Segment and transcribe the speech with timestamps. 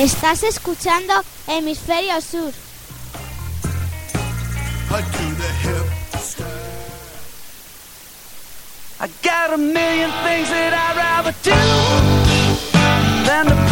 [0.00, 1.12] Estás escuchando
[1.46, 2.54] Hemisferio Sur.
[8.98, 11.52] I got a million things that I'd rather do
[13.26, 13.69] than to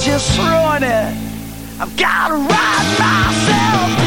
[0.00, 1.14] just ruin it.
[1.78, 3.99] I've gotta ride myself.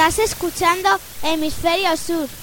[0.00, 0.88] Estás escuchando
[1.22, 2.39] Hemisferio Sur.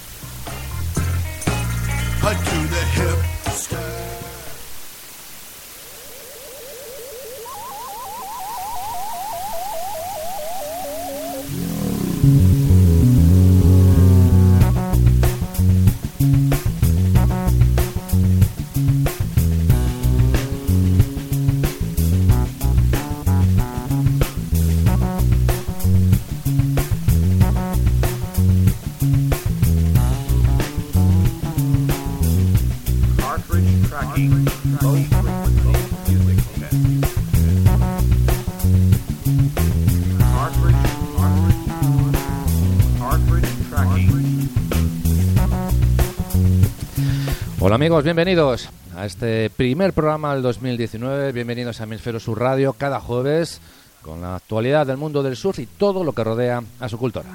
[47.78, 51.32] Amigos, bienvenidos a este primer programa del 2019.
[51.32, 53.62] Bienvenidos a Hemisferio Sur Radio cada jueves
[54.02, 57.30] con la actualidad del mundo del surf y todo lo que rodea a su cultura.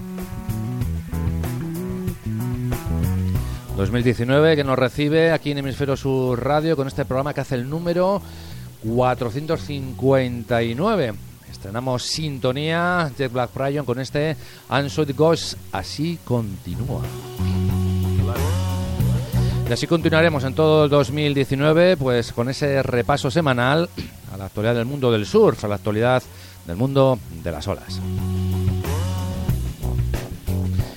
[3.76, 7.70] 2019 que nos recibe aquí en Hemisferio Sur Radio con este programa que hace el
[7.70, 8.20] número
[8.82, 11.14] 459.
[11.52, 14.36] Estrenamos Sintonía, Jet Black Pryon con este
[14.68, 17.02] Answered Ghost, así continúa.
[19.72, 23.88] Y así continuaremos en todo el 2019, pues con ese repaso semanal
[24.30, 26.22] a la actualidad del mundo del surf, a la actualidad
[26.66, 27.98] del mundo de las olas.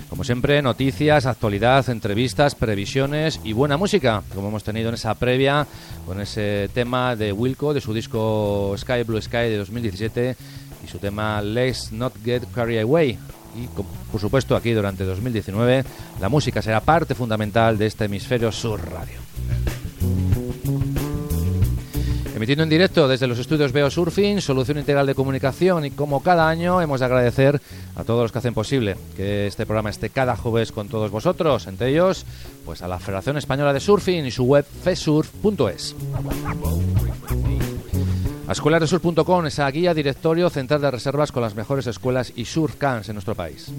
[0.10, 5.66] Como siempre, noticias, actualidad, entrevistas, previsiones y buena música, como hemos tenido en esa previa
[6.06, 10.36] con ese tema de Wilco, de su disco Sky Blue Sky de 2017
[10.84, 13.18] y su tema Let's Not Get Carried Away.
[13.58, 15.86] Y por supuesto aquí durante 2019
[16.20, 19.20] la música será parte fundamental de este hemisferio sur radio.
[22.36, 26.50] Emitiendo en directo desde los estudios Veo Surfing, solución integral de comunicación y como cada
[26.50, 27.62] año hemos de agradecer
[27.96, 31.66] a todos los que hacen posible que este programa esté cada jueves con todos vosotros,
[31.68, 32.26] entre ellos
[32.66, 35.96] pues a la Federación Española de Surfing y su web fesurf.es.
[38.50, 43.16] Escuelasdesur.com, esa guía directorio central de reservas con las mejores escuelas y surf camps en
[43.16, 43.72] nuestro país.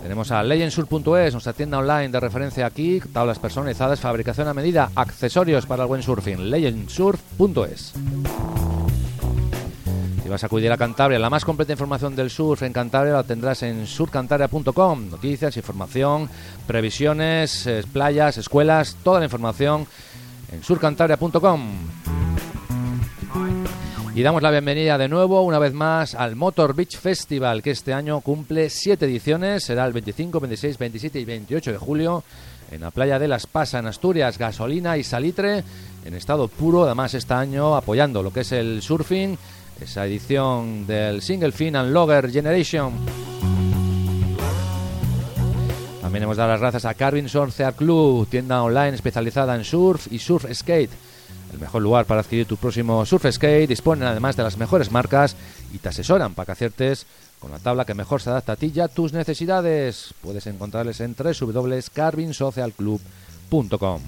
[0.00, 5.66] Tenemos a leyendsur.es, nuestra tienda online de referencia aquí, tablas personalizadas, fabricación a medida, accesorios
[5.66, 7.94] para el buen surfing, leyendsur.es.
[10.22, 13.24] Si vas a acudir a Cantabria, la más completa información del surf en Cantabria la
[13.24, 15.10] tendrás en surcantabria.com.
[15.10, 16.28] Noticias, información,
[16.68, 19.86] previsiones, eh, playas, escuelas, toda la información
[20.52, 21.85] en surcantabria.com.
[24.16, 27.92] Y damos la bienvenida de nuevo, una vez más, al Motor Beach Festival, que este
[27.92, 29.64] año cumple siete ediciones.
[29.64, 32.24] Será el 25, 26, 27 y 28 de julio
[32.70, 35.62] en la playa de Las Pasas, en Asturias, gasolina y salitre
[36.02, 36.84] en estado puro.
[36.84, 39.36] Además, este año apoyando lo que es el surfing,
[39.82, 42.94] esa edición del Single Fin and Logger Generation.
[46.00, 50.18] También hemos dado las gracias a Carvin Surf Club, tienda online especializada en surf y
[50.18, 51.05] surf skate
[51.52, 53.68] el mejor lugar para adquirir tu próximo surf skate.
[53.68, 55.36] Disponen además de las mejores marcas
[55.72, 57.06] y te asesoran para que aciertes
[57.38, 60.14] con la tabla que mejor se adapta a ti y a tus necesidades.
[60.22, 64.00] Puedes encontrarles en www.carvinsocialclub.com.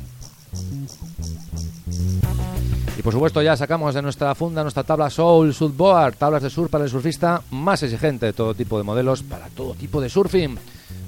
[2.99, 6.71] Y por supuesto ya sacamos de nuestra funda nuestra tabla Soul Surfboard, tablas de surf
[6.71, 10.59] para el surfista más exigente de todo tipo de modelos para todo tipo de surfing.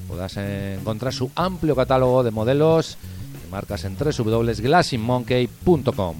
[0.06, 2.97] Podrás encontrar su amplio catálogo de modelos
[3.50, 6.17] marcas en www.glassingmonkey.com.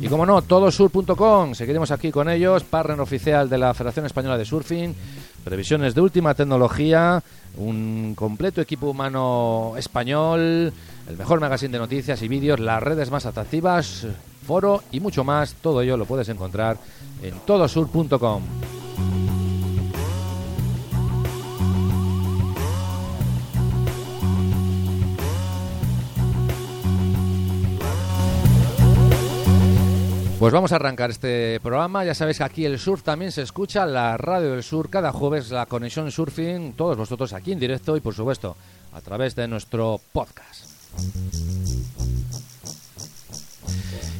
[0.00, 4.44] Y como no, todosur.com, seguiremos aquí con ellos, partner oficial de la Federación Española de
[4.44, 4.94] Surfing,
[5.42, 7.20] previsiones de última tecnología,
[7.56, 10.72] un completo equipo humano español,
[11.08, 14.06] el mejor magazine de noticias y vídeos, las redes más atractivas,
[14.46, 16.78] foro y mucho más, todo ello lo puedes encontrar
[17.20, 18.42] en todosur.com.
[30.38, 32.04] Pues vamos a arrancar este programa.
[32.04, 35.50] Ya sabéis que aquí el surf también se escucha, la radio del sur, cada jueves
[35.50, 38.56] la conexión surfing, todos vosotros aquí en directo y por supuesto
[38.92, 40.64] a través de nuestro podcast.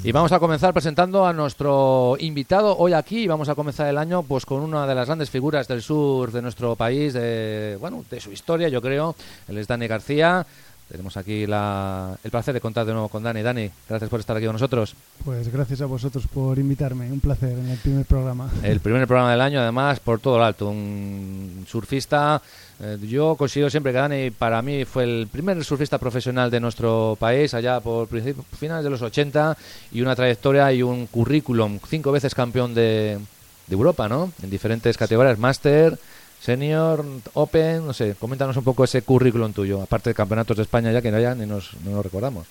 [0.02, 3.28] Y vamos a comenzar presentando a nuestro invitado hoy aquí.
[3.28, 6.42] Vamos a comenzar el año pues con una de las grandes figuras del sur de
[6.42, 9.14] nuestro país, de, bueno, de su historia, yo creo.
[9.46, 10.44] Él es Dani García.
[10.88, 13.42] Tenemos aquí el placer de contar de nuevo con Dani.
[13.42, 14.94] Dani, gracias por estar aquí con nosotros.
[15.22, 17.12] Pues gracias a vosotros por invitarme.
[17.12, 18.50] Un placer en el primer programa.
[18.62, 20.70] El primer programa del año, además, por todo lo alto.
[20.70, 22.40] Un surfista.
[22.80, 27.18] Eh, yo considero siempre que Dani, para mí, fue el primer surfista profesional de nuestro
[27.20, 29.58] país, allá por finales de los 80,
[29.92, 31.80] y una trayectoria y un currículum.
[31.86, 33.18] Cinco veces campeón de,
[33.66, 34.32] de Europa, ¿no?
[34.42, 35.98] En diferentes categorías: Máster
[36.40, 37.04] Senior,
[37.34, 41.02] Open, no sé, coméntanos un poco ese currículum tuyo, aparte de campeonatos de España ya
[41.02, 42.46] que no, ya ni nos, no nos recordamos.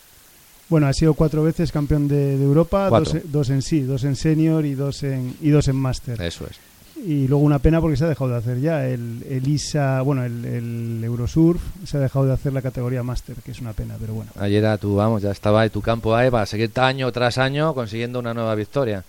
[0.70, 4.76] Bueno, ha sido cuatro veces campeón de, Europa, dos, en sí, dos en senior y
[4.76, 6.22] dos en, y dos en máster.
[6.22, 6.58] Eso es.
[7.06, 8.86] Y luego una pena porque se ha dejado de hacer ya.
[8.86, 13.36] El, el ISA, bueno, el, el Eurosurf se ha dejado de hacer la categoría máster,
[13.38, 14.32] que es una pena, pero bueno.
[14.38, 17.74] Ayer era tu, vamos, ya estaba en tu campo ahí para seguir año tras año
[17.74, 19.04] consiguiendo una nueva victoria.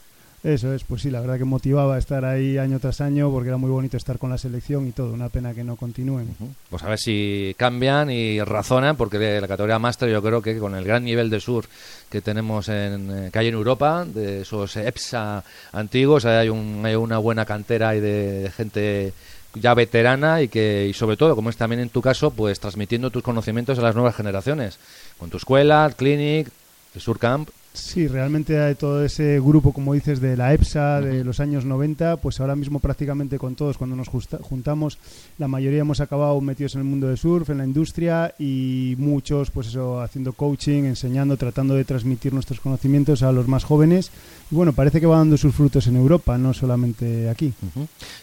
[0.45, 3.57] Eso es, pues sí, la verdad que motivaba estar ahí año tras año porque era
[3.57, 5.13] muy bonito estar con la selección y todo.
[5.13, 6.29] Una pena que no continúen.
[6.71, 10.77] Pues a ver si cambian y razonan, porque la categoría Master yo creo que con
[10.77, 11.65] el gran nivel de sur
[12.09, 15.43] que tenemos en, eh, que hay en Europa, de esos EPSA
[15.73, 19.13] antiguos, hay, un, hay una buena cantera y de, de gente
[19.55, 23.11] ya veterana y que y sobre todo como es también en tu caso pues transmitiendo
[23.11, 24.79] tus conocimientos a las nuevas generaciones
[25.19, 26.49] con tu escuela, clinic,
[26.95, 27.49] el Surcamp
[27.81, 32.17] Sí, realmente hay todo ese grupo, como dices, de la EPSA de los años 90,
[32.19, 34.99] pues ahora mismo prácticamente con todos, cuando nos justa- juntamos,
[35.39, 39.51] la mayoría hemos acabado metidos en el mundo del surf, en la industria y muchos,
[39.51, 44.11] pues eso, haciendo coaching, enseñando, tratando de transmitir nuestros conocimientos a los más jóvenes.
[44.51, 47.53] Y bueno, parece que va dando sus frutos en Europa, no solamente aquí.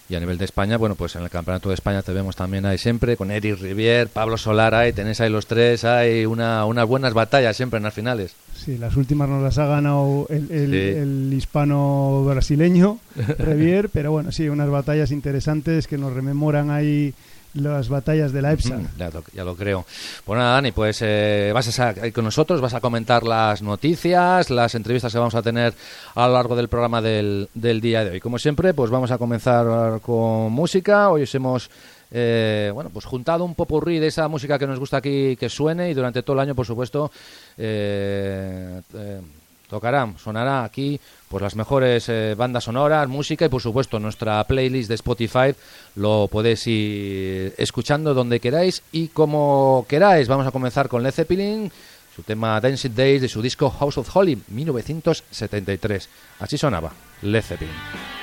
[0.10, 2.66] Y a nivel de España, bueno, pues en el Campeonato de España te vemos también
[2.66, 6.88] ahí siempre, con Eric Rivier, Pablo Solar, ahí tenéis ahí los tres, hay una, unas
[6.88, 8.34] buenas batallas siempre en las finales.
[8.56, 11.00] Sí, las últimas nos las ha ganado el, el- Sí.
[11.00, 12.98] el hispano brasileño,
[13.38, 17.14] Revier, pero bueno, sí, unas batallas interesantes que nos rememoran ahí
[17.56, 18.78] las batallas de la EPSA.
[18.78, 19.86] Mm, Ya, lo- ya lo creo.
[20.24, 23.62] Pues nada, Dani, pues eh, vas a estar ahí con nosotros, vas a comentar las
[23.62, 25.74] noticias, las entrevistas que vamos a tener
[26.16, 28.20] a lo largo del programa del, del día de hoy.
[28.20, 31.10] Como siempre, pues vamos a comenzar con música.
[31.10, 31.70] Hoy os hemos
[32.12, 35.90] eh, bueno, pues juntado un popurrí de esa música que nos gusta aquí que suene
[35.90, 37.12] y durante todo el año, por supuesto,
[37.58, 39.22] eh, eh,
[39.70, 41.00] tocará, sonará aquí
[41.36, 45.54] pues las mejores eh, bandas sonoras, música y por supuesto nuestra playlist de Spotify
[45.96, 50.30] lo podéis ir escuchando donde queráis y como queráis.
[50.30, 51.70] Vamos a comenzar con Led Zeppelin,
[52.16, 56.08] su tema Dancing Days de su disco House of Holy 1973.
[56.40, 58.15] Así sonaba Led Zeppelin.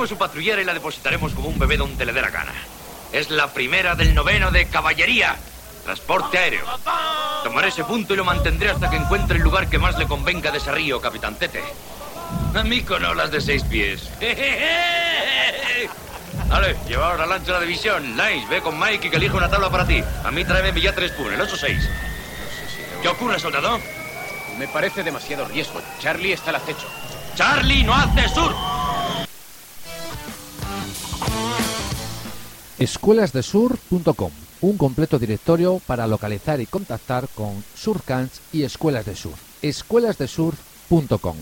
[0.00, 2.54] Cogeremos su patrullera y la depositaremos como un bebé donde le dé la gana.
[3.12, 5.36] Es la primera del noveno de caballería.
[5.84, 6.64] Transporte aéreo.
[7.44, 10.50] Tomaré ese punto y lo mantendré hasta que encuentre el lugar que más le convenga
[10.50, 11.62] de ese río, Capitán Tete.
[12.54, 14.08] A mí con olas de seis pies.
[16.48, 18.16] Vale, llevaos la lancha la división.
[18.16, 20.02] Lines, ve con Mike y que elija una tabla para ti.
[20.24, 21.78] A mí tráeme Villa tres Pun, el 8-6.
[23.02, 23.78] ¿Qué ocurre, soldado?
[24.56, 25.82] Me parece demasiado riesgo.
[26.00, 26.88] Charlie está al acecho.
[27.34, 28.79] Charlie no hace sur.
[32.80, 34.30] Escuelasdesur.com,
[34.62, 39.34] un completo directorio para localizar y contactar con surcamps y escuelas de sur.
[39.60, 41.36] Escuelasdesur.com.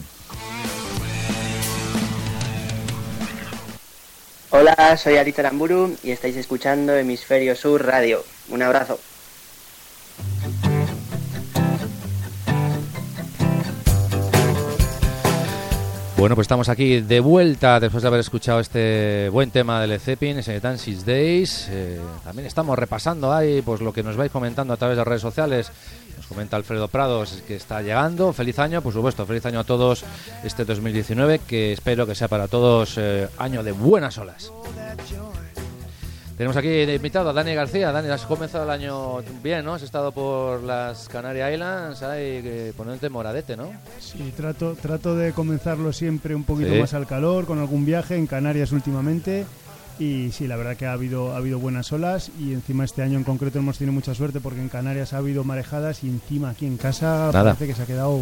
[4.51, 8.25] Hola, soy Arita Aramburu y estáis escuchando Hemisferio Sur Radio.
[8.49, 8.99] Un abrazo.
[16.19, 20.39] Bueno, pues estamos aquí de vuelta después de haber escuchado este buen tema del Zeppelin,
[20.39, 21.69] ese Six Days.
[21.71, 25.07] Eh, también estamos repasando ahí pues lo que nos vais comentando a través de las
[25.07, 25.71] redes sociales.
[26.17, 28.33] Nos comenta Alfredo Prados que está llegando.
[28.33, 30.05] Feliz año, por supuesto, feliz año a todos
[30.43, 34.51] este 2019, que espero que sea para todos eh, año de buenas olas.
[36.39, 37.91] Tenemos aquí de invitado a Dani García.
[37.91, 39.75] Dani, has comenzado el año bien, ¿no?
[39.75, 43.73] Has estado por las Canary Islands, ahí eh, poniéndote moradete, ¿no?
[43.99, 46.79] Sí, trato, trato de comenzarlo siempre un poquito Sí.
[46.81, 49.47] más al calor, con algún viaje en Canarias últimamente.
[49.99, 53.19] Y sí, la verdad que ha habido, ha habido buenas olas y encima este año
[53.19, 56.67] en concreto hemos tenido mucha suerte porque en Canarias ha habido marejadas y encima aquí
[56.67, 57.43] en casa Nada.
[57.53, 58.21] parece que se ha quedado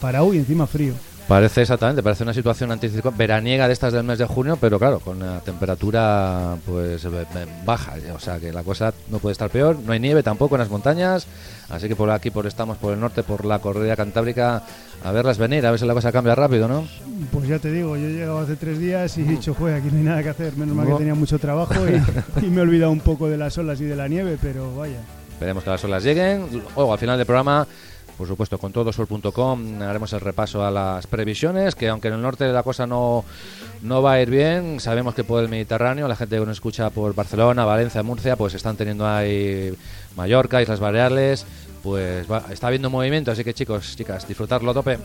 [0.00, 0.94] parado y encima frío.
[1.28, 5.00] Parece exactamente, parece una situación anticiclónica veraniega de estas del mes de junio, pero claro,
[5.00, 9.50] con la temperatura pues eh, eh, baja, o sea que la cosa no puede estar
[9.50, 11.26] peor, no hay nieve tampoco en las montañas,
[11.68, 14.62] así que por aquí por estamos por el norte, por la corrida cantábrica,
[15.02, 16.86] a verlas venir, a ver si la cosa cambia rápido, ¿no?
[17.32, 19.88] Pues ya te digo, yo he llegado hace tres días y he dicho, joder, aquí
[19.90, 20.56] no hay nada que hacer.
[20.56, 20.92] Menos mal No.
[20.92, 23.84] que tenía mucho trabajo y, y me he olvidado un poco de las olas y
[23.84, 25.00] de la nieve, pero vaya.
[25.32, 26.46] Esperemos que las olas lleguen.
[26.76, 27.66] Luego, al final del programa,
[28.16, 32.46] por supuesto, con todosur.com haremos el repaso a las previsiones, que aunque en el norte
[32.48, 33.24] la cosa no,
[33.82, 36.90] no va a ir bien, sabemos que por el Mediterráneo, la gente que nos escucha
[36.90, 39.74] por Barcelona, Valencia, Murcia, pues están teniendo ahí
[40.16, 41.46] Mallorca, Islas Baleares,
[41.82, 44.98] pues va- está habiendo movimiento, así que chicos, chicas, disfrutarlo a tope.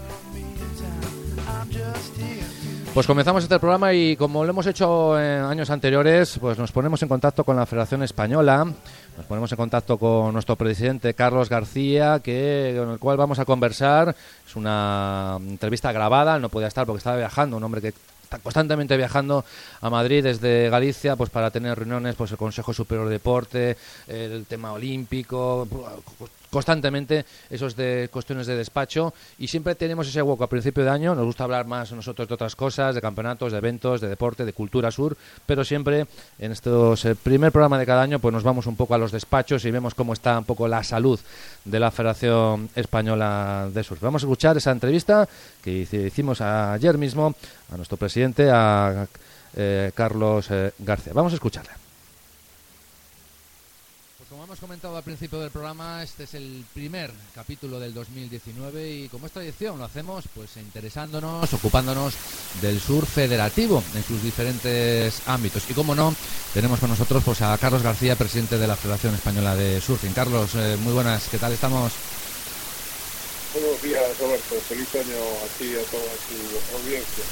[2.94, 7.02] Pues comenzamos este programa y como lo hemos hecho en años anteriores, pues nos ponemos
[7.02, 12.20] en contacto con la Federación Española, nos ponemos en contacto con nuestro presidente Carlos García,
[12.22, 14.14] que con el cual vamos a conversar.
[14.46, 18.98] Es una entrevista grabada, no podía estar porque estaba viajando, un hombre que está constantemente
[18.98, 19.46] viajando
[19.80, 23.78] a Madrid desde Galicia, pues para tener reuniones, pues el Consejo Superior de Deporte,
[24.10, 25.66] el tema olímpico,
[26.52, 30.44] constantemente esos de cuestiones de despacho y siempre tenemos ese hueco.
[30.44, 33.58] A principio de año nos gusta hablar más nosotros de otras cosas de campeonatos de
[33.58, 36.06] eventos de deporte de cultura sur pero siempre
[36.38, 39.12] en estos el primer programa de cada año pues nos vamos un poco a los
[39.12, 41.20] despachos y vemos cómo está un poco la salud
[41.66, 45.28] de la Federación Española de Surf vamos a escuchar esa entrevista
[45.64, 47.34] que hicimos ayer mismo
[47.72, 49.08] a nuestro presidente a
[49.56, 51.14] eh, Carlos eh, García.
[51.14, 51.81] Vamos a escucharla
[54.52, 59.26] hemos comentado al principio del programa, este es el primer capítulo del 2019 y como
[59.26, 62.16] es tradición lo hacemos pues interesándonos, ocupándonos
[62.62, 65.64] del sur federativo en sus diferentes ámbitos.
[65.70, 66.14] Y como no,
[66.54, 70.12] tenemos con nosotros pues a Carlos García, presidente de la Federación Española de Surfing.
[70.12, 71.94] Carlos, eh, muy buenas, ¿qué tal estamos?
[73.54, 74.56] Buenos días, Roberto.
[74.68, 77.24] Feliz año a ti y a toda tu audiencia.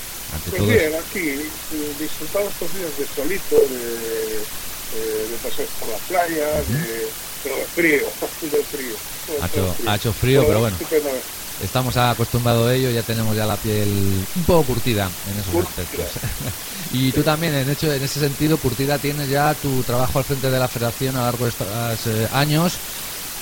[0.52, 5.97] Pues bien, aquí eh, disfrutando estos días de solito, de, eh, de paseos por la
[6.08, 7.08] playa, de,
[7.43, 7.99] pero de frío,
[8.41, 8.95] de frío.
[9.41, 9.89] Ha hecho, frío.
[9.91, 10.75] ha hecho frío, pero bueno,
[11.63, 13.88] estamos acostumbrados a ello, ya tenemos ya la piel
[14.36, 15.84] un poco curtida en esos Curtida.
[15.84, 16.08] aspectos.
[16.93, 20.49] y tú también, en, hecho, en ese sentido, curtida, tienes ya tu trabajo al frente
[20.49, 21.67] de la federación a lo largo de estos
[22.08, 22.73] eh, años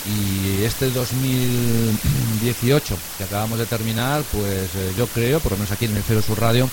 [0.05, 5.86] y este 2018 que acabamos de terminar, pues eh, yo creo, por lo menos aquí
[5.86, 6.69] en el Cero Sur Radio,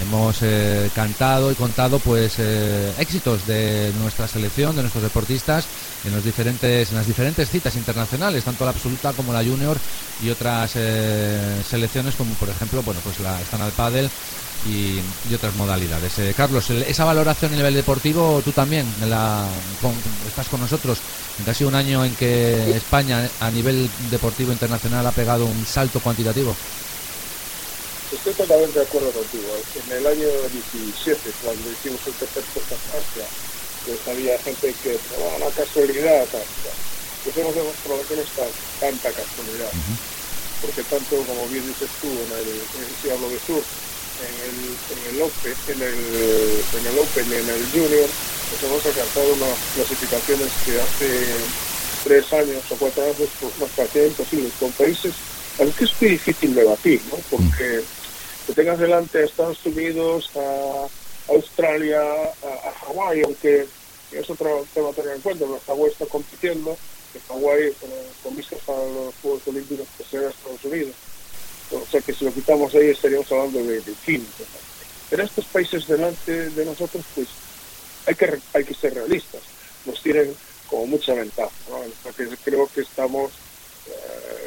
[0.00, 5.66] hemos eh, cantado y contado pues eh, éxitos de nuestra selección, de nuestros deportistas
[6.04, 9.76] en los diferentes en las diferentes citas internacionales, tanto la absoluta como la junior
[10.24, 14.08] y otras eh, selecciones como por ejemplo, bueno, pues la están al pádel
[14.64, 15.00] y,
[15.34, 16.18] otras modalidades.
[16.18, 19.44] Eh, Carlos, esa valoración a nivel deportivo, tú también la,
[19.80, 19.94] con-
[20.26, 20.98] estás con nosotros.
[21.38, 26.00] en Casi un año en que España a nivel deportivo internacional ha pegado un salto
[26.00, 26.54] cuantitativo.
[28.12, 29.56] Estoy totalmente de acuerdo contigo.
[29.74, 33.26] En el año 17, cuando hicimos el tercer puesto en Francia,
[33.86, 36.44] pues había gente que bueno, una casualidad, tal.
[37.24, 39.70] Pues hemos demostrado que no es tan- tanta casualidad.
[40.60, 43.64] Porque tanto, como bien dices tú, en el, en- si hablo de sur,
[44.20, 48.10] en el, en el Open, en el, en el Open y en el Junior,
[48.50, 51.46] pues hemos alcanzado unas clasificaciones que hace
[52.04, 55.14] tres años o cuatro años pues, nos parecían imposibles con países
[55.58, 57.18] a los que es muy difícil debatir, ¿no?
[57.30, 57.86] Porque
[58.46, 60.88] que tengas delante a Estados Unidos, a
[61.32, 63.66] Australia, a, Hawái, aunque
[64.10, 66.76] es otro tema a tener en cuenta, pero Hawái está compitiendo,
[67.12, 67.72] que Hawái,
[68.22, 70.94] con vistas a los Juegos Olímpicos, que será Estados Unidos.
[71.70, 74.18] O sea que si lo quitamos ahí estaríamos hablando de, de.
[74.18, 74.26] ¿no?
[75.08, 77.28] Pero estos países delante de nosotros, pues
[78.06, 79.40] hay que, hay que ser realistas.
[79.86, 80.34] Nos tienen
[80.68, 81.50] como mucha ventaja.
[81.70, 81.80] ¿no?
[82.44, 83.32] Creo que estamos
[83.86, 84.41] eh,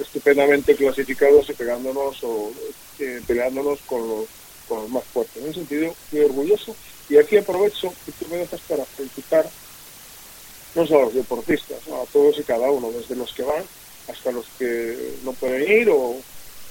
[0.00, 2.52] estupendamente clasificados y pegándonos o
[2.98, 4.26] eh, peleándonos con los,
[4.68, 5.42] con los más fuertes.
[5.42, 6.76] En ese sentido, muy orgulloso.
[7.08, 9.48] Y aquí aprovecho que tú me dejas para felicitar
[10.74, 12.02] no solo a los deportistas, ¿no?
[12.02, 13.64] a todos y cada uno, desde los que van
[14.08, 16.16] hasta los que no pueden ir o,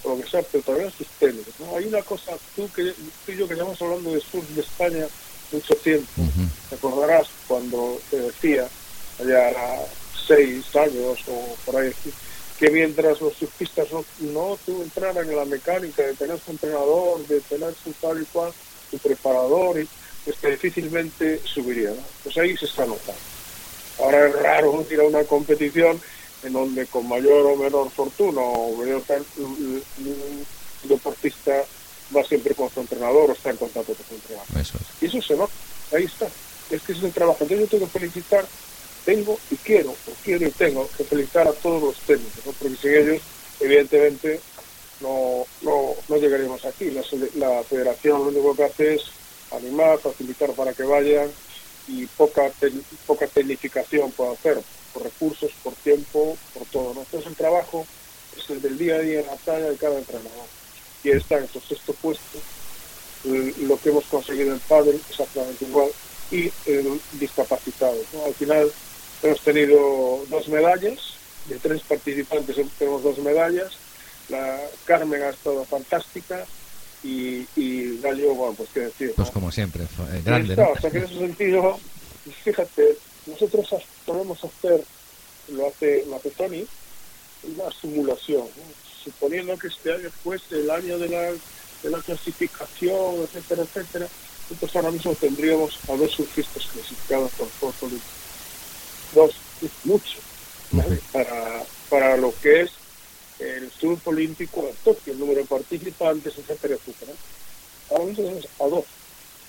[0.04, 1.54] o lo que sea, pero también a sus técnicos.
[1.60, 1.76] ¿no?
[1.76, 2.94] Hay una cosa, tú, que,
[3.26, 5.08] tú y yo que llevamos hablando de surf de España
[5.52, 6.24] mucho tiempo,
[6.70, 8.68] te acordarás cuando te decía,
[9.20, 9.54] allá
[10.28, 11.92] seis años o por ahí,
[12.64, 17.28] que mientras los surfistas no, no tú entraran en la mecánica de tener su entrenador,
[17.28, 18.54] de tener su tal y cual,
[18.90, 19.90] su preparador, y,
[20.24, 21.90] pues que difícilmente subiría.
[21.90, 22.02] ¿no?
[22.24, 23.20] Pues ahí se está notando.
[24.00, 26.00] Ahora es raro ir a una competición
[26.44, 30.46] en donde con mayor o menor fortuna o mayor tal, un un
[30.90, 31.66] deportista
[32.16, 34.48] va siempre con su entrenador o está en contacto con su entrenador.
[34.58, 35.04] Eso es.
[35.04, 35.54] Y eso se nota,
[35.92, 36.30] ahí está.
[36.70, 37.40] Es que es el trabajo.
[37.42, 38.46] Entonces yo tengo que felicitar,
[39.04, 42.54] tengo y quiero, o quiero y tengo que felicitar a todos los técnicos, ¿no?
[42.54, 43.28] porque sin ellos,
[43.60, 44.44] evidentemente,
[45.00, 46.90] no, no, no llegaríamos aquí.
[46.92, 47.04] La,
[47.66, 49.04] federación lo único que hace es
[49.52, 51.36] animar, facilitar para que vayan
[51.86, 52.56] y poca,
[53.06, 56.94] poca tecnificación puede hacer, por recursos, por tiempo, por todo.
[56.94, 57.02] ¿no?
[57.02, 57.90] Entonces el trabajo
[58.32, 60.50] es el del día a día en la playa de cada entrenador.
[61.04, 62.46] Y está en su sexto puesto,
[63.24, 65.94] l- lo que hemos conseguido en padre exactamente igual
[66.30, 68.08] y el discapacitado.
[68.26, 68.74] Al final
[69.24, 71.16] hemos tenido dos medallas,
[71.48, 73.74] de tres participantes tenemos dos medallas,
[74.30, 76.46] la Carmen ha estado fantástica
[77.04, 79.10] y, y Gallo, bueno, pues qué decir.
[79.10, 79.16] ¿no?
[79.16, 80.72] Pues como siempre, eh, grande, está, ¿no?
[80.72, 81.80] O sea que en ese sentido,
[82.44, 84.84] fíjate, nosotros podemos hacer,
[85.50, 86.66] lo hace, lo hace Tony,
[87.44, 88.84] una simulación, ¿no?
[89.04, 94.08] suponiendo que este año fuese el año de la, de la clasificación, etcétera, etcétera,
[94.50, 98.23] entonces ahora mismo tendríamos a dos surfistas clasificados por Olímpicos.
[99.14, 100.20] Dos, es mucho,
[101.12, 102.72] para, para lo que es
[103.40, 107.12] el surf olímpico en Tokio, el número de participantes, etcétera, etcétera.
[107.92, 108.86] Ahora tenemos a dos.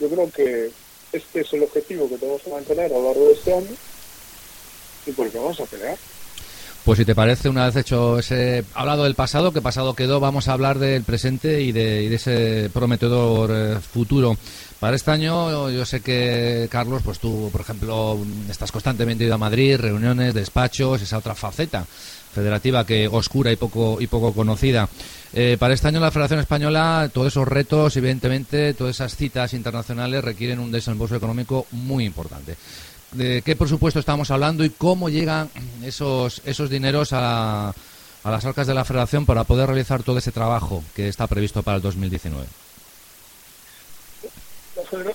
[0.00, 0.70] Yo creo que
[1.12, 3.77] este es el objetivo que tenemos que mantener a lo largo de este año
[5.07, 5.96] y por el que vamos a pelear.
[6.85, 10.48] Pues si te parece, una vez hecho ese hablado del pasado, que pasado quedó, vamos
[10.48, 14.37] a hablar del presente y de, y de ese prometedor eh, futuro.
[14.80, 18.18] Para este año, yo sé que, Carlos, pues tú, por ejemplo,
[18.50, 21.87] estás constantemente ido a Madrid, reuniones, despachos, esa otra faceta
[22.34, 24.88] federativa que oscura y poco y poco conocida.
[25.32, 30.22] Eh, para este año la Federación Española, todos esos retos, evidentemente, todas esas citas internacionales
[30.22, 32.56] requieren un desembolso económico muy importante.
[33.12, 35.48] ¿De qué presupuesto estamos hablando y cómo llegan
[35.84, 40.32] esos, esos dineros a, a las arcas de la Federación para poder realizar todo ese
[40.32, 42.44] trabajo que está previsto para el 2019?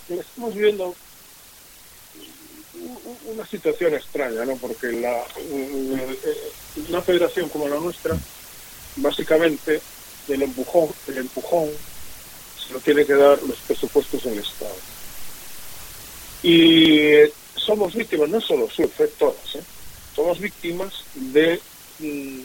[0.09, 0.95] Estamos viviendo
[3.25, 4.55] una situación extraña, ¿no?
[4.57, 6.17] Porque la, eh,
[6.89, 8.17] una federación como la nuestra,
[8.97, 9.81] básicamente,
[10.27, 11.69] del empujón, el empujón
[12.67, 14.75] se lo tiene que dar los presupuestos del Estado.
[16.43, 19.63] Y somos víctimas, no solo surf, eh, todas, ¿eh?
[20.15, 21.59] somos víctimas de
[21.99, 22.41] mm,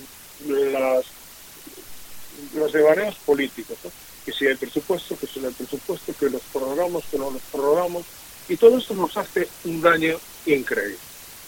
[2.55, 3.79] los devaneos políticos.
[4.25, 8.07] Que si hay presupuesto, que si hay presupuesto, que los prorrogamos, que no los prorrogamos,
[8.49, 11.01] y todo esto nos hace un daño increíble.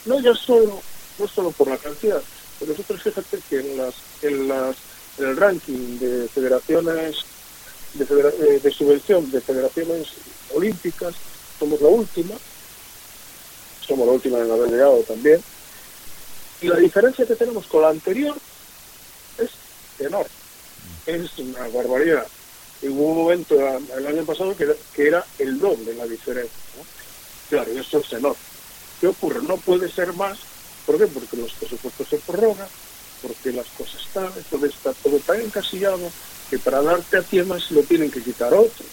[0.04, 0.84] No ya solo,
[1.18, 2.22] no solo por la cantidad,
[2.58, 3.80] pero nosotros fíjate que en
[5.18, 7.16] el ranking de federaciones
[7.92, 10.06] de, federa- eh, de subvención de federaciones
[10.48, 11.16] olímpicas
[11.58, 12.38] somos la última,
[13.80, 15.42] somos la última en haber llegado también,
[16.60, 18.38] y la diferencia que tenemos con la anterior
[19.38, 19.50] es
[19.98, 20.30] enorme,
[21.06, 22.26] es una barbaridad.
[22.82, 23.56] Hubo un momento
[23.96, 26.56] el año pasado que era, que era el doble la diferencia.
[26.76, 26.84] ¿no?
[27.48, 28.38] Claro, y eso se nota.
[29.00, 29.42] ¿Qué ocurre?
[29.42, 30.38] No puede ser más.
[30.84, 31.06] ¿Por qué?
[31.06, 32.68] Porque los presupuestos se prorrogan,
[33.22, 36.12] porque las cosas están, todo está todo tan encasillado
[36.48, 38.84] que para darte a ti más lo tienen que quitar otro,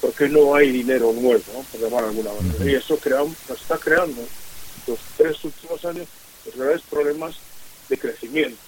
[0.00, 1.60] porque no hay dinero nuevo, ¿no?
[1.60, 2.70] por llamar alguna manera.
[2.70, 4.22] Y eso crea, está creando
[4.86, 6.06] los tres últimos años
[6.46, 7.34] los graves problemas
[7.88, 8.66] de crecimiento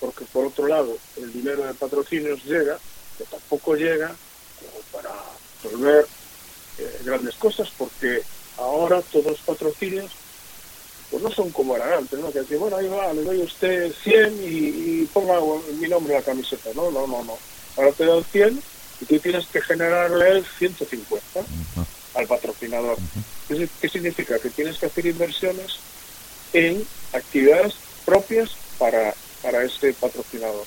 [0.00, 2.78] porque por otro lado el dinero de patrocinios llega,
[3.18, 4.16] que tampoco llega,
[4.58, 5.12] como para
[5.62, 6.06] resolver
[6.78, 8.22] eh, grandes cosas, porque
[8.56, 10.12] ahora todos los patrocinios
[11.10, 12.30] pues no son como eran antes, ¿no?
[12.30, 15.40] Que bueno, ahí va, le doy a usted 100 y, y ponga
[15.80, 16.70] mi nombre en la camiseta.
[16.74, 17.38] No, no, no, no.
[17.76, 18.62] Ahora te dan 100
[19.00, 21.40] y tú tienes que generarle 150
[22.14, 22.98] al patrocinador.
[23.48, 24.38] ¿Qué, qué significa?
[24.38, 25.78] Que tienes que hacer inversiones
[26.52, 30.64] en actividades propias para, para ese patrocinador.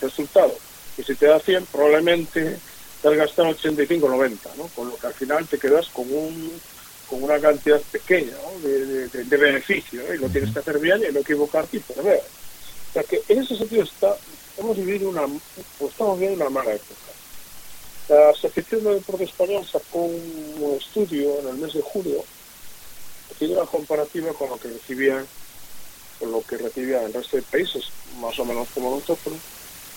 [0.00, 0.56] Resultado,
[0.98, 2.60] que si te da 100, probablemente
[3.00, 4.68] te has gastado 85 90, ¿no?
[4.70, 6.60] Con lo que al final te quedas con un
[7.06, 8.58] con una cantidad pequeña ¿no?
[8.60, 10.16] de, de- de- de beneficio ¿eh?
[10.16, 12.20] y lo tienes que hacer bien y no equivocarte y perder.
[12.88, 14.18] O sea que en ese sentido está,
[14.56, 17.12] hemos vivido una, o estamos viviendo una mala época.
[18.08, 22.26] La Asociación de Deporte Español sacó un estudio en el mes de julio
[23.30, 25.28] haciendo una comparativa con lo que recibían
[26.18, 29.40] con lo que recibían el resto de países, más o menos como nosotros,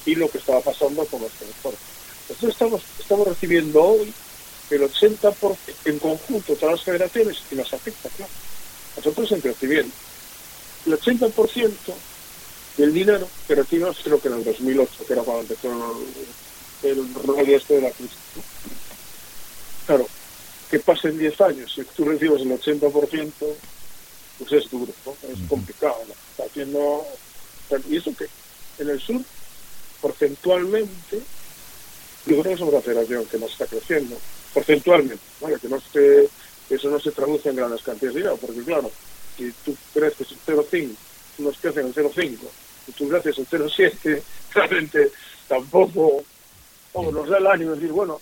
[0.05, 1.79] y lo que estaba pasando con nuestro deporte.
[2.29, 4.13] Nosotros estamos, estamos recibiendo hoy
[4.69, 8.31] el 80% en conjunto todas las federaciones y nos afecta, claro.
[8.95, 9.95] Nosotros en crecimiento.
[10.85, 11.71] El 80%
[12.77, 15.97] del dinero que recibimos creo que en el 2008, que era cuando empezó
[16.83, 18.17] el, el rollo este de la crisis.
[19.85, 20.07] Claro,
[20.69, 23.33] que pasen 10 años y tú recibes el 80%,
[24.39, 25.15] pues es duro, ¿no?
[25.27, 26.13] Es complicado, ¿no?
[26.31, 27.05] Está haciendo...
[27.89, 28.27] Y eso que
[28.79, 29.21] en el sur,
[30.01, 31.21] porcentualmente,
[32.25, 34.17] creo que somos la federación que más está creciendo,
[34.53, 35.57] porcentualmente, ¿vale?
[35.59, 36.29] Que no se,
[36.69, 38.91] eso no se traduce en grandes cantidades de dinero, porque claro,
[39.37, 40.89] si tú creces en 0,5,
[41.39, 42.37] unos crecen en 0,5,
[42.87, 44.21] y tú creces en 0,7,
[44.53, 45.11] realmente
[45.47, 46.23] tampoco
[46.93, 48.19] vamos, nos da el ánimo de decir, bueno,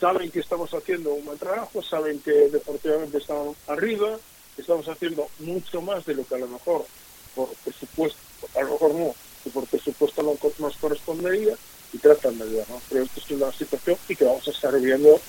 [0.00, 4.18] saben, que estamos haciendo un buen trabajo, saben que deportivamente estamos arriba,
[4.56, 6.84] que estamos haciendo mucho más de lo que a lo mejor
[7.34, 8.18] por presupuesto,
[8.54, 11.54] a lo mejor no, que por presupuesto no nos correspondería
[11.92, 12.80] y tratan de ayudar, ¿no?
[12.88, 15.20] Pero esto es una situación y que vamos a estar viendo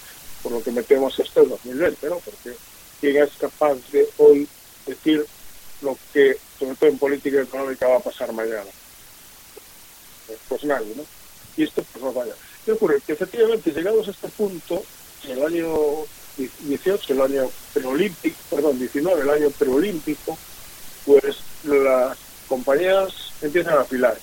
[0.41, 2.19] por lo que metemos este 2020, ¿no?
[2.19, 2.56] Porque
[2.99, 4.47] quién es capaz de hoy
[4.86, 5.26] decir
[5.82, 8.69] lo que, sobre todo en política económica, va a pasar mañana.
[10.28, 11.06] Pues, pues nadie, ¿no?
[11.58, 12.34] Y esto pues nos vaya.
[12.65, 13.02] ¿Qué ocurre?
[13.06, 14.84] Que efectivamente llegados a este punto,
[15.26, 15.76] en el año
[16.38, 20.38] 18, el año preolímpico, perdón, 19, el año preolímpico,
[21.06, 24.17] pues las compañías empiezan a afilar,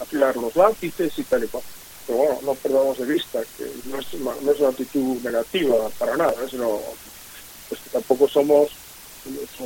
[0.00, 1.64] afilar los lápices y tal y cual.
[2.06, 4.32] Pero bueno, no perdamos de vista que no es una,
[4.68, 6.48] actitud negativa para nada, ¿eh?
[6.50, 6.80] sino
[7.68, 8.70] pues que tampoco somos,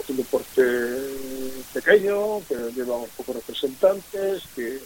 [0.08, 0.62] un deporte
[1.72, 4.80] pequeño, que llevamos pocos representantes, que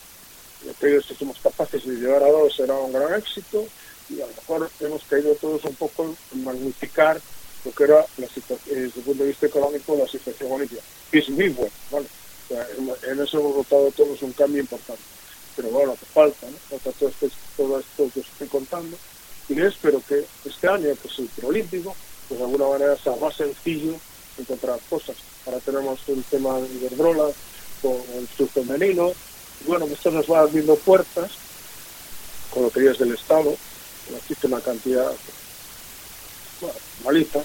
[0.71, 3.66] aquellos que somos capaces de llevar a dos será un gran éxito
[4.11, 7.21] y a lo mejor hemos caído todos un poco en magnificar
[7.64, 8.31] lo que era la eh,
[8.66, 12.07] desde el punto de vista económico la situación olímpica, es muy bueno, ¿vale?
[12.48, 12.66] O sea,
[13.11, 15.02] en, eso hemos notado todos un cambio importante.
[15.56, 16.56] Pero bueno, que falta, ¿no?
[16.70, 18.96] Falta todo, este, todo esto que os estoy contando
[19.48, 21.94] y espero que este año, que es el preolímpico,
[22.28, 23.94] pues de alguna manera sea más sencillo
[24.38, 25.16] encontrar cosas.
[25.46, 27.30] Ahora tenemos el tema de Iberdrola
[27.80, 29.12] con el sur femenino,
[29.61, 31.30] y bueno, esto nos va abriendo puertas
[32.50, 33.56] con lo que es del Estado,
[34.16, 35.12] existe una cantidad
[37.04, 37.42] malita,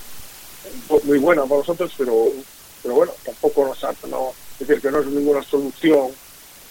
[1.03, 2.31] muy buena para nosotros, pero,
[2.81, 6.11] pero bueno, tampoco nos no, es decir, que no es ninguna solución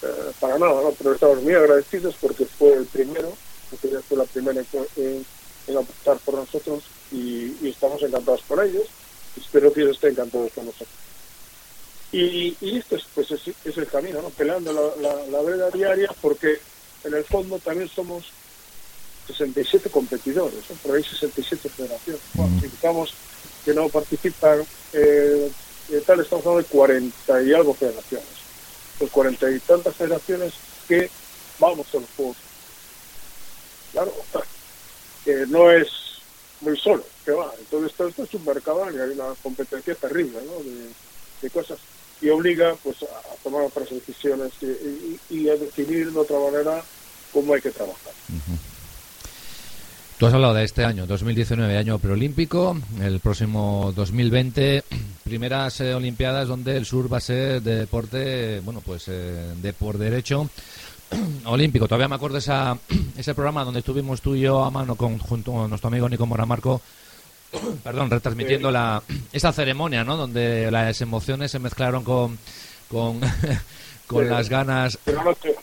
[0.03, 0.92] eh, para nada, ¿no?
[0.96, 3.37] pero estamos muy agradecidos porque fue el primero,
[3.68, 4.61] porque ya fue la primera
[4.96, 5.26] en,
[5.66, 8.87] en, apostar por nosotros y, y estamos encantados por ellos,
[9.37, 10.88] espero que ellos estén encantados con nosotros.
[12.12, 14.31] Y, y esto es, pues es, es el camino, ¿no?
[14.31, 16.61] peleando la, la, la veda diaria porque
[17.05, 18.26] en el fondo también somos
[19.26, 20.76] 67 competidores, ¿no?
[20.76, 22.22] por ahí 67 federaciones.
[22.35, 23.07] Bueno,
[23.64, 25.50] que no participan, eh,
[25.90, 28.29] eh, tal, estamos hablando de 40 y algo federaciones.
[28.98, 30.55] Pues 40 y tantas federaciones
[30.87, 31.11] que
[31.59, 32.37] vamos a los juegos.
[33.92, 34.12] Claro,
[35.24, 35.88] que no es
[36.61, 37.53] muy solo, que va.
[37.59, 40.38] Entonces todo esto es un mercado y hay una competencia terrible.
[41.40, 41.79] De, cosas
[42.20, 44.53] y obliga pues a tomar otras decisiones
[45.31, 46.85] y a definir de otra manera
[47.33, 48.12] cómo hay que trabajar.
[50.20, 54.85] Tú has hablado de este año, 2019, año preolímpico, el próximo 2020,
[55.24, 59.72] primeras eh, Olimpiadas donde el sur va a ser de deporte, bueno, pues eh, de
[59.72, 60.50] por derecho
[61.46, 61.88] olímpico.
[61.88, 62.76] Todavía me acuerdo esa,
[63.16, 66.26] ese programa donde estuvimos tú y yo a mano con, junto a nuestro amigo Nico
[66.26, 66.83] Moramarco,
[67.83, 69.02] perdón, retransmitiendo la,
[69.33, 70.18] esa ceremonia, ¿no?
[70.18, 72.38] Donde las emociones se mezclaron con,
[72.90, 73.20] con,
[74.06, 74.30] con Sí.
[74.30, 75.54] las ganas noche,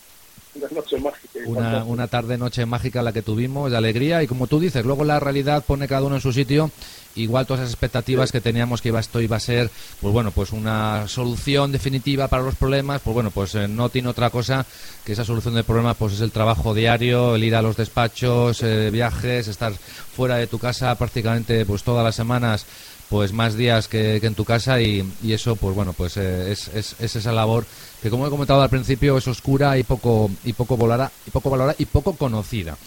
[0.57, 1.39] una noche mágica.
[1.39, 4.23] y una, tarde noche mágica la que tuvimos de alegría.
[4.23, 6.71] Y como tú dices luego la realidad pone cada uno en su sitio.
[7.15, 10.51] Igual todas las expectativas que teníamos que iba, esto iba a ser, pues bueno, pues
[10.51, 14.63] una solución definitiva para los problemas, pues bueno, pues eh, no tiene otra cosa
[15.03, 18.61] que esa solución de problemas, pues es el trabajo diario, el ir a los despachos,
[18.61, 22.67] eh, viajes, estar fuera de tu casa prácticamente pues todas las semanas
[23.09, 26.51] pues más días que, que en tu casa y, y eso pues bueno pues eh,
[26.51, 27.65] es, es, es esa labor
[28.01, 31.49] que como he comentado al principio es oscura y poco y poco valorada y poco
[31.49, 32.77] valorada y poco conocida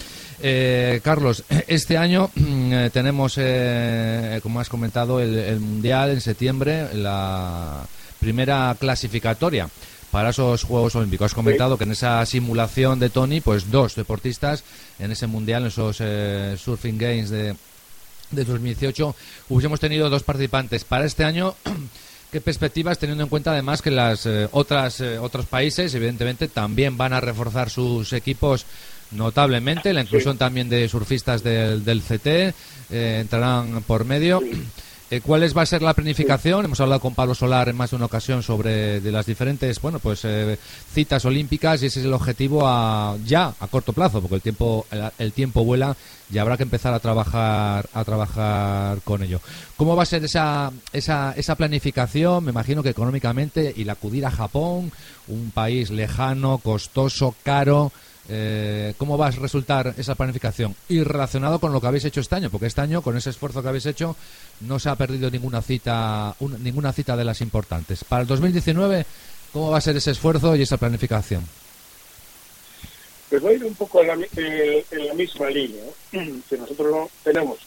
[0.42, 3.38] Eh, Carlos este año eh, tenemos
[4.42, 7.87] como has comentado el, el mundial en septiembre la
[8.18, 9.68] primera clasificatoria
[10.11, 11.26] para esos Juegos Olímpicos.
[11.26, 14.64] Has comentado que en esa simulación de Tony, pues dos deportistas
[14.98, 17.54] en ese mundial, en esos eh, Surfing Games de,
[18.30, 19.14] de 2018,
[19.48, 20.84] hubiésemos tenido dos participantes.
[20.84, 21.54] Para este año,
[22.32, 26.96] ¿qué perspectivas, teniendo en cuenta además que las eh, otras eh, otros países, evidentemente, también
[26.96, 28.66] van a reforzar sus equipos
[29.10, 29.92] notablemente?
[29.92, 32.52] La inclusión también de surfistas del, del CT eh,
[32.90, 34.40] entrarán por medio.
[35.12, 36.64] Eh, ¿Cuál va a ser la planificación?
[36.64, 39.99] Hemos hablado con Pablo Solar en más de una ocasión sobre de las diferentes bueno
[39.99, 40.57] pues eh,
[40.94, 44.87] citas olímpicas y ese es el objetivo a, ya a corto plazo porque el tiempo
[44.92, 45.96] el, el tiempo vuela
[46.33, 49.40] y habrá que empezar a trabajar a trabajar con ello.
[49.77, 52.44] ¿Cómo va a ser esa, esa, esa planificación?
[52.44, 54.92] Me imagino que económicamente y el acudir a Japón,
[55.27, 57.90] un país lejano, costoso, caro.
[58.32, 60.76] Eh, ¿Cómo va a resultar esa planificación?
[60.88, 63.60] Y relacionado con lo que habéis hecho este año, porque este año, con ese esfuerzo
[63.62, 64.14] que habéis hecho,
[64.60, 68.04] no se ha perdido ninguna cita, un- ninguna cita de las importantes.
[68.04, 69.04] Para el 2019,
[69.52, 71.44] ¿cómo va a ser ese esfuerzo y esa planificación?
[73.28, 75.82] Pues va a ir un poco en la, en- en la misma línea.
[76.12, 76.20] ¿no?
[76.48, 77.58] Que nosotros no tenemos,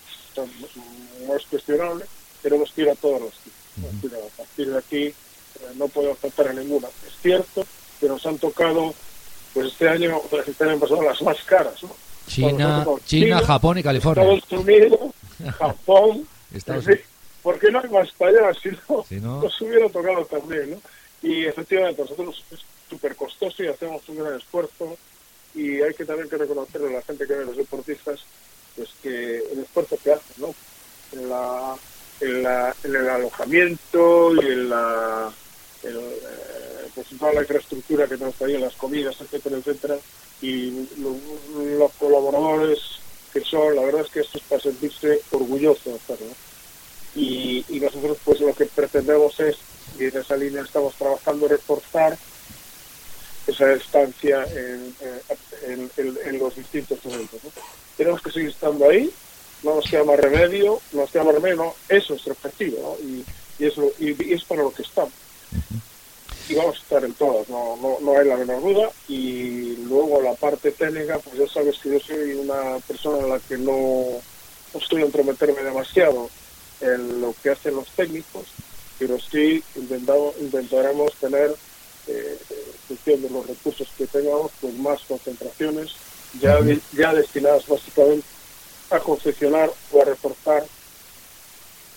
[1.27, 2.05] no es cuestionable,
[2.41, 3.59] tenemos que ir a todas las citas.
[3.77, 5.15] Es decir, A partir de aquí eh,
[5.75, 6.87] no podemos faltar a ninguna.
[7.07, 7.65] Es cierto
[7.99, 8.93] que nos han tocado,
[9.53, 11.81] pues este año, pues este año pasado, las más caras.
[11.83, 11.95] ¿no?
[12.27, 14.23] China, China, Japón y California.
[14.33, 14.99] Estados Unidos,
[15.59, 16.99] Japón, Estados fin,
[17.41, 20.81] porque no hay más para allá, si no, Si no- nos hubiera tocado también, ¿no?
[21.21, 24.97] Y efectivamente, nosotros es súper costoso y hacemos un gran esfuerzo
[25.55, 28.19] y hay que también que reconocerle a la gente que ve los deportistas,
[28.75, 30.53] pues que el esfuerzo que hacen, ¿no?
[31.13, 31.75] En, la,
[32.21, 35.31] en, la, en el alojamiento y en la
[35.83, 36.01] en, eh,
[36.95, 39.97] pues toda la infraestructura que ahí, en las comidas, etcétera, etcétera,
[40.41, 41.15] y lo-
[41.77, 42.79] los colaboradores
[43.31, 46.27] que son, la verdad es que esto es para sentirse orgulloso de hacerlo.
[47.15, 49.57] Y, nosotros pues lo que pretendemos es,
[49.99, 52.17] y en esa línea estamos trabajando, reforzar
[53.47, 57.41] esa estancia en, los distintos eventos.
[57.97, 59.11] Tenemos que seguir estando ahí,
[59.63, 62.97] no nos queda más remedio, no nos queda más remedio, no, eso es nuestro objetivo,
[63.01, 63.07] ¿no?
[63.07, 63.25] y,
[63.65, 65.13] eso, y es para lo que estamos.
[66.47, 68.93] Y vamos a estar en todas, no, no, no hay la menor duda.
[69.07, 73.39] Y luego la parte técnica, pues ya sabes que yo soy una persona a la
[73.39, 74.23] que no,
[74.73, 76.31] no estoy a entrometerme demasiado
[76.79, 78.53] en lo que hacen los técnicos,
[78.97, 81.57] pero sí intentado, intentaremos tener,
[82.07, 86.01] eh, en función de los recursos que tengamos, pues más concentraciones
[86.33, 88.27] ya, de- ya destinadas básicamente
[88.89, 90.69] a confeccionar o a reforzar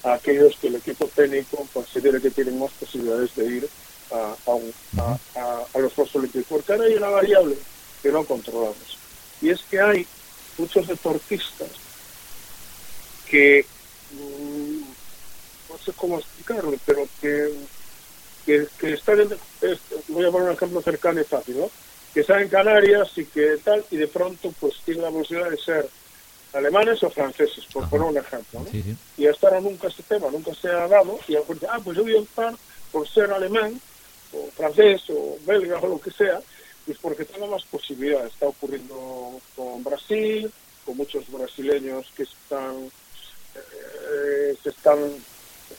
[0.03, 3.71] a aquellos que el equipo técnico considere que tienen más posibilidades de ir
[4.11, 6.47] a, a, un- a- a- los Olímpicos.
[6.49, 7.59] Porque ahora hay una variable
[8.03, 9.01] que no controlamos.
[9.40, 10.09] Y es que hay
[10.57, 11.73] muchos deportistas
[13.25, 13.69] que,
[14.11, 14.92] mm,
[15.69, 17.66] no sé cómo explicarlo, pero que,
[18.45, 19.29] que, que están, en,
[20.09, 21.73] voy a poner un ejemplo cercano y fácil, ¿no?
[22.14, 25.59] que están en Canarias y que tal, y de pronto pues tienen la posibilidad de
[25.59, 25.90] ser
[26.53, 28.61] alemanes o franceses, por poner un ejemplo.
[28.61, 28.71] ¿no?
[28.71, 28.97] Sí, sí.
[29.19, 32.03] y hasta ahora nunca este tema nunca se ha dado y ahora ah pues yo
[32.05, 32.55] voy a optar
[32.90, 33.81] por ser alemán
[34.37, 36.40] o francés o belga o lo que sea
[36.85, 40.51] pues porque tengo más posibilidades está ocurriendo con Brasil
[40.85, 42.90] con muchos brasileños que están
[43.55, 44.99] eh, se están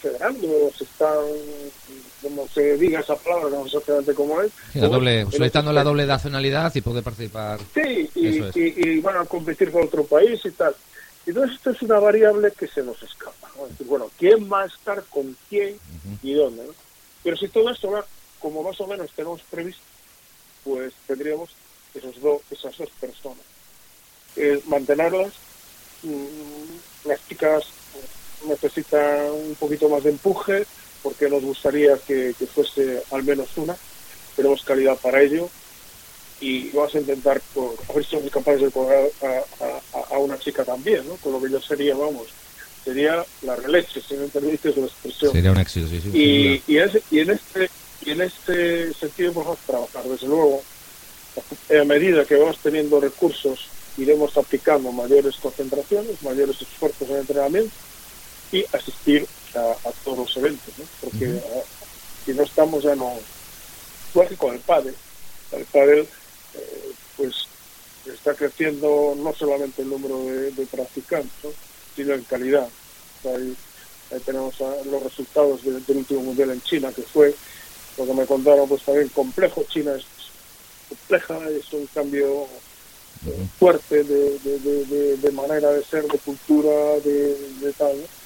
[0.02, 1.26] federando se están
[2.22, 5.84] como se diga esa palabra no sé exactamente cómo es Sí, la doble, solicitando la
[5.84, 7.60] doble nacionalidad y poder participar.
[7.74, 8.56] Sí, y, es.
[8.56, 10.76] y, y van a competir con otro país y tal.
[11.26, 13.50] Entonces, esto es una variable que se nos escapa.
[13.56, 13.64] ¿no?
[13.64, 15.78] Es decir, bueno, ¿quién va a estar con quién
[16.22, 16.64] y dónde?
[16.64, 16.74] ¿no?
[17.24, 18.06] Pero si todo esto va
[18.48, 19.84] como más o menos tenemos previsto,
[20.64, 21.58] pues tendríamos
[21.94, 23.46] esos dos, esas dos personas.
[24.38, 25.36] Eh, mantenerlas,
[26.02, 27.66] mm, las chicas
[28.46, 30.68] necesitan un poquito más de empuje,
[31.02, 33.78] porque nos gustaría que, que fuese al menos una.
[34.34, 35.52] Tenemos calidad para ello
[36.40, 40.20] y vamos a intentar por, a ver si somos capaces de colgar a, a- a
[40.20, 41.18] una chica también, ¿no?
[41.18, 42.34] Con lo que yo sería, vamos,
[42.86, 45.32] sería la releche, si me permites la expresión.
[45.34, 46.12] Sería un éxito, sí, sí.
[46.14, 50.66] Y, y, es- y en este y en este sentido vamos a trabajar, desde luego,
[51.36, 57.76] a medida que vamos teniendo recursos, iremos aplicando mayores concentraciones, mayores esfuerzos en entrenamiento
[58.52, 60.88] y asistir a, a todos los eventos, ¿no?
[61.00, 61.64] porque ah,
[62.26, 63.26] si no estamos ya no...
[64.14, 64.98] Igual que con el pádel,
[65.52, 66.10] el pádel
[66.54, 67.36] eh, pues
[68.06, 71.56] está creciendo no solamente el número de, de practicantes, ¿no?
[71.96, 72.72] sino en calidad.
[73.24, 73.58] Ahí,
[74.12, 77.38] ahí tenemos ah, los resultados de- del último mundial en China, que fue,
[77.98, 79.64] lo que me contaron, pues también complejo.
[79.70, 80.06] China es
[80.90, 82.44] compleja, es un cambio
[83.26, 88.18] eh, fuerte de, de, de, manera de ser, de cultura, de, de tal, ¿no?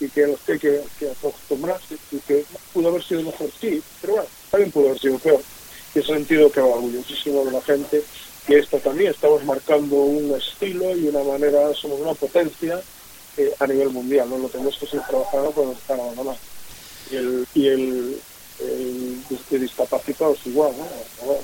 [0.00, 3.50] y que a los que hay que, que acostumbrarse, y que pudo haber sido mejor,
[3.60, 5.42] sí, pero bueno, también pudo haber sido peor.
[5.94, 8.02] Y he sentido que va orgullosísimo de la gente,
[8.46, 12.80] que esto también estamos marcando un estilo y una manera, somos una potencia
[13.36, 16.40] eh, a nivel mundial, no lo tenemos que seguir trabajando cuando están abandonados.
[17.10, 18.20] Y el, y el,
[18.60, 21.34] de discapacitados igual, ¿no?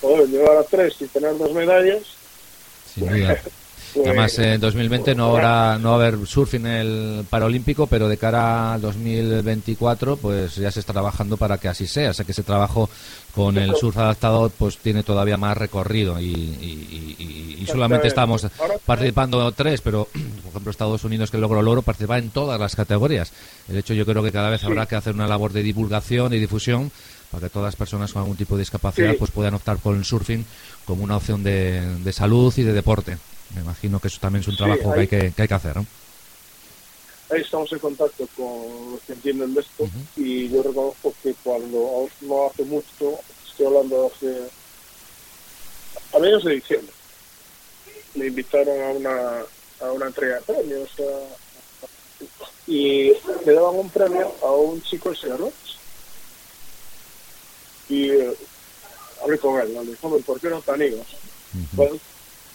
[0.00, 2.02] Joder, llegar a tres y tener dos medallas,
[2.94, 3.40] Sin duda.
[4.04, 8.16] Además, en 2020 no habrá no va a haber surf en el Paralímpico, pero de
[8.18, 12.10] cara al 2024, pues ya se está trabajando para que así sea.
[12.10, 12.88] O sea que ese trabajo
[13.34, 16.20] con el surf adaptado, pues tiene todavía más recorrido.
[16.20, 18.46] Y, y- y- y- y solamente estamos
[18.84, 20.08] participando tres, pero
[20.42, 23.32] por ejemplo Estados Unidos que logró el oro participa en todas las categorías.
[23.68, 26.38] El hecho yo creo que cada vez habrá que hacer una labor de divulgación y
[26.38, 26.90] difusión
[27.30, 30.04] para que todas las personas con algún tipo de discapacidad pues puedan optar por el
[30.04, 30.44] surfing
[30.84, 33.18] como una opción de, de salud y de deporte.
[33.54, 35.54] Me imagino que eso también es un Sí, trabajo que, hay que, que hay que
[35.54, 35.76] hacer.
[35.76, 35.86] ¿no?
[37.28, 39.84] ahí estamos en contacto con los que entienden de esto
[40.14, 44.50] y yo reconozco que cuando no hace mucho, estoy hablando de hace
[46.12, 46.94] a mediados de diciembre,
[48.14, 49.46] me invitaron a una
[49.80, 51.36] a una entrega de premios a-
[52.66, 55.54] y le daban un premio a un chico de Segarros
[57.88, 58.36] y eh,
[59.22, 61.06] hablé con él, le dije, "Hombre, ¿por qué no te animas?
[61.72, 62.00] Bueno,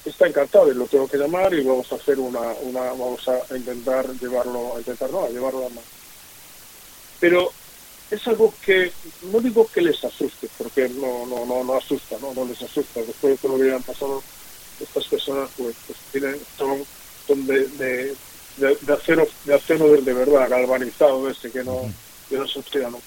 [0.06, 3.56] está encantado y lo tengo que llamar y vamos a hacer una, una vamos a
[3.56, 5.84] intentar llevarlo, a intentar no, a llevarlo a más.
[7.20, 7.52] Pero
[8.10, 8.92] es algo que
[9.32, 13.02] no digo que les asuste, porque no, no, no, no asusta, no, no les asusta.
[13.02, 14.22] Después de todo lo que han pasado,
[14.80, 18.16] estas personas pues, pues tienen, son, de, de,
[18.58, 21.90] de, de acero, de acero de, verdad, galvanizado ese que no,
[22.28, 23.02] que no se ¿no?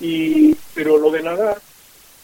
[0.00, 1.60] Y, pero lo de nadar,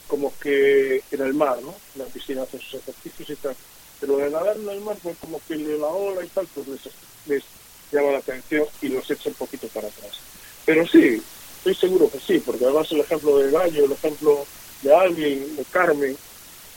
[0.07, 1.75] como que en el mar, ¿no?
[1.95, 3.57] En la piscina hacen sus ejercicios y tal.
[4.03, 6.67] Pero de nadar en el mar, pues como que de la ola y tal, pues
[6.67, 6.81] les,
[7.27, 7.45] les
[7.93, 10.19] llama la atención y los echa un poquito para atrás.
[10.67, 11.23] Pero sí,
[11.59, 14.45] estoy seguro que sí, porque además el ejemplo de Gallo, el ejemplo
[14.83, 16.17] de Alvin, de Carmen,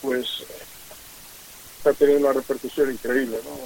[0.04, 0.46] pues
[1.78, 3.58] está teniendo una repercusión increíble, ¿no?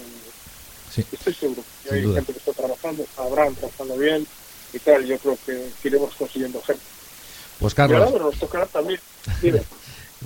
[0.90, 1.04] Sí.
[1.12, 2.16] Estoy seguro que hay duda.
[2.16, 4.26] gente que está trabajando, sabrán trabajando bien
[4.72, 6.84] y tal, yo creo que, que iremos consiguiendo gente.
[7.60, 9.02] Pues ahora Carlos, nos tocará también.
[9.42, 9.62] Dime.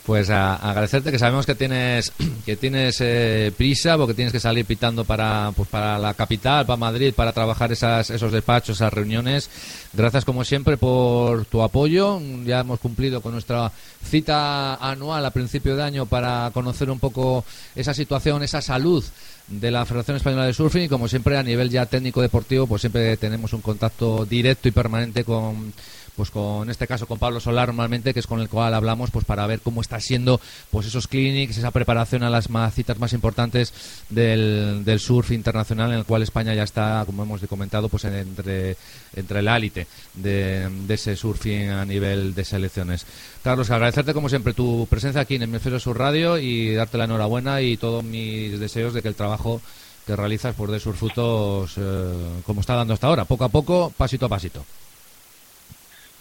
[0.06, 2.12] pues a- agradecerte que sabemos que tienes
[2.46, 6.78] que tienes eh, prisa porque tienes que salir pitando para pues para la capital, para
[6.78, 9.50] Madrid, para trabajar esas, esos despachos, esas reuniones.
[9.94, 12.20] Gracias como siempre por tu apoyo.
[12.44, 13.72] Ya hemos cumplido con nuestra
[14.04, 19.04] cita anual a principio de año para conocer un poco esa situación, esa salud
[19.48, 22.82] de la Federación Española de Surfing y como siempre a nivel ya técnico deportivo pues
[22.82, 25.74] siempre tenemos un contacto directo y permanente con
[26.16, 29.26] pues con este caso con Pablo Solar normalmente que es con el cual hablamos pues
[29.26, 30.40] para ver cómo está siendo
[30.72, 33.74] pues esos clinics esa preparación a las citas más importantes
[34.10, 38.14] del, del surf internacional en el cual España ya está como hemos comentado pues en-
[38.16, 38.78] entre
[39.16, 43.06] entre el élite de, de ese surfing a nivel de selecciones.
[43.44, 47.62] Carlos agradecerte como siempre tu presencia aquí en Hemisferio Sur Radio y darte la enhorabuena
[47.62, 49.62] y todos mis deseos de que el trabajo
[50.06, 52.14] que realizas por de sus frutos eh,
[52.46, 54.66] como está dando hasta ahora poco a poco pasito a pasito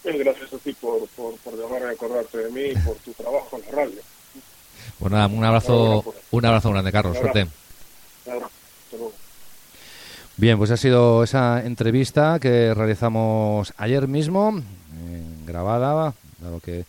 [0.05, 3.13] Bien, gracias a ti por, por, por llamarme a acordarte de mí y por tu
[3.13, 4.01] trabajo en la radio.
[4.99, 7.17] Pues nada, un abrazo, un abrazo grande, Carlos.
[7.17, 7.33] Abrazo.
[7.33, 7.51] Suerte.
[8.27, 8.51] Abrazo.
[8.85, 9.13] Hasta luego.
[10.37, 16.85] Bien, pues ha sido esa entrevista que realizamos ayer mismo, eh, grabada, dado que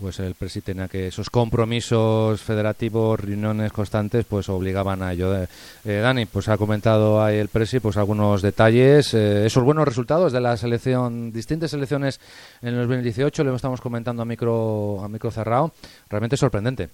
[0.00, 5.34] pues el presi tenía que esos compromisos federativos, reuniones constantes, pues obligaban a ello.
[5.36, 5.48] Eh,
[5.84, 10.32] eh, Dani, pues ha comentado ahí el presi pues algunos detalles, eh, esos buenos resultados
[10.32, 12.20] de la selección, distintas selecciones
[12.62, 15.72] en el 2018, lo estamos comentando a micro a micro cerrado,
[16.08, 16.88] realmente sorprendente.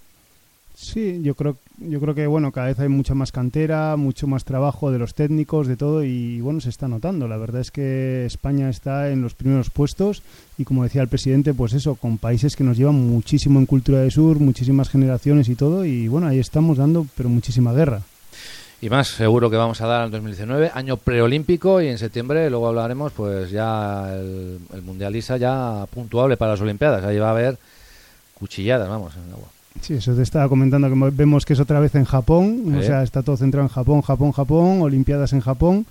[0.84, 4.44] Sí, yo creo, yo creo que bueno, cada vez hay mucha más cantera, mucho más
[4.44, 7.26] trabajo de los técnicos, de todo, y bueno, se está notando.
[7.26, 10.22] La verdad es que España está en los primeros puestos
[10.58, 14.00] y como decía el presidente, pues eso, con países que nos llevan muchísimo en cultura
[14.00, 18.02] de sur, muchísimas generaciones y todo, y bueno, ahí estamos dando, pero muchísima guerra.
[18.82, 22.68] Y más seguro que vamos a dar al 2019, año preolímpico y en septiembre luego
[22.68, 27.02] hablaremos pues ya el, el mundialista ya puntuable para las Olimpiadas.
[27.04, 27.56] Ahí va a haber
[28.34, 29.53] cuchilladas, vamos, en el agua.
[29.80, 33.02] Sí, eso te estaba comentando que vemos que es otra vez en Japón, o sea,
[33.02, 35.86] está todo centrado en Japón, Japón, Japón, Olimpiadas en Japón.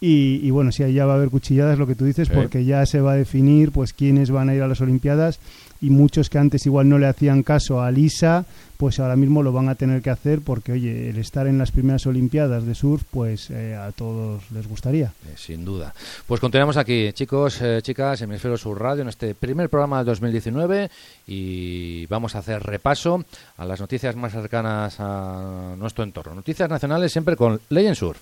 [0.00, 2.64] Y, y bueno, sí, ahí ya va a haber cuchilladas, lo que tú dices, porque
[2.64, 5.40] ya se va a definir pues quiénes van a ir a las Olimpiadas
[5.80, 8.44] y muchos que antes igual no le hacían caso a Lisa,
[8.78, 11.72] pues ahora mismo lo van a tener que hacer porque, oye, el estar en las
[11.72, 15.12] primeras Olimpiadas de surf, pues eh, a todos les gustaría.
[15.26, 15.92] Eh, sin duda.
[16.26, 20.90] Pues continuamos aquí, chicos, eh, chicas, Hemisferio Sur Radio, en este primer programa del 2019
[21.26, 23.24] y vamos a hacer repaso
[23.56, 26.36] a las noticias más cercanas a nuestro entorno.
[26.36, 28.18] Noticias nacionales siempre con Legend Surf.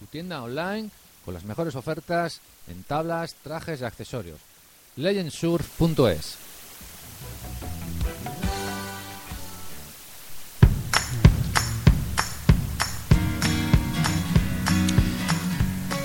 [0.00, 0.90] Tu tienda online
[1.24, 4.51] con las mejores ofertas en tablas, trajes y accesorios.
[4.96, 6.38] Legendsurf.es.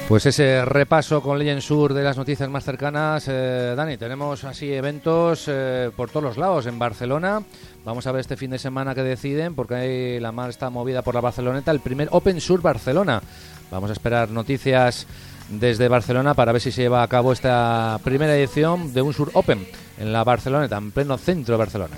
[0.07, 4.71] Pues ese repaso con Legend Sur de las noticias más cercanas, eh, Dani, tenemos así
[4.71, 6.65] eventos eh, por todos los lados.
[6.65, 7.43] En Barcelona,
[7.83, 11.01] vamos a ver este fin de semana que deciden, porque ahí la mar está movida
[11.01, 13.21] por la Barceloneta, el primer Open Sur Barcelona.
[13.69, 15.05] Vamos a esperar noticias
[15.49, 19.31] desde Barcelona para ver si se lleva a cabo esta primera edición de un Sur
[19.33, 19.67] Open
[19.97, 21.97] en la Barceloneta, en pleno centro de Barcelona.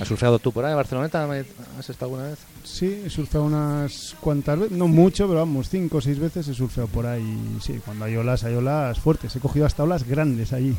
[0.00, 1.28] ¿Has surfeado tú por ahí, Barceloneta?
[1.78, 2.38] ¿Has estado alguna vez?
[2.64, 6.54] Sí, he surfeado unas cuantas veces, no mucho, pero vamos, cinco o seis veces he
[6.54, 7.58] surfeado por ahí.
[7.60, 9.34] Sí, cuando hay olas, hay olas fuertes.
[9.36, 10.76] He cogido hasta olas grandes allí.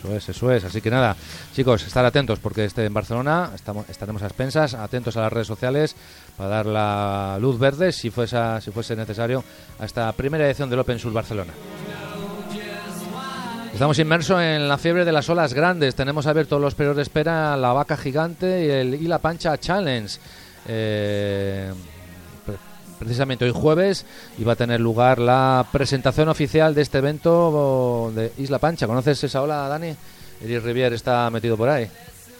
[0.00, 0.64] Eso es, eso es.
[0.64, 1.14] Así que nada,
[1.54, 5.46] chicos, estar atentos porque este en Barcelona estamos, estaremos a expensas, atentos a las redes
[5.46, 5.94] sociales
[6.38, 9.44] para dar la luz verde si fuese, si fuese necesario
[9.78, 11.52] a esta primera edición del Open Sur Barcelona.
[13.74, 15.94] Estamos inmersos en la fiebre de las olas grandes.
[15.94, 20.18] Tenemos abiertos los periodos de espera la vaca gigante y el y la pancha challenge.
[20.66, 21.72] Eh,
[23.00, 24.04] precisamente hoy jueves
[24.38, 28.86] iba a tener lugar la presentación oficial de este evento de Isla Pancha.
[28.86, 29.96] ¿Conoces esa ola, Dani?
[30.44, 31.88] Eric Rivier está metido por ahí.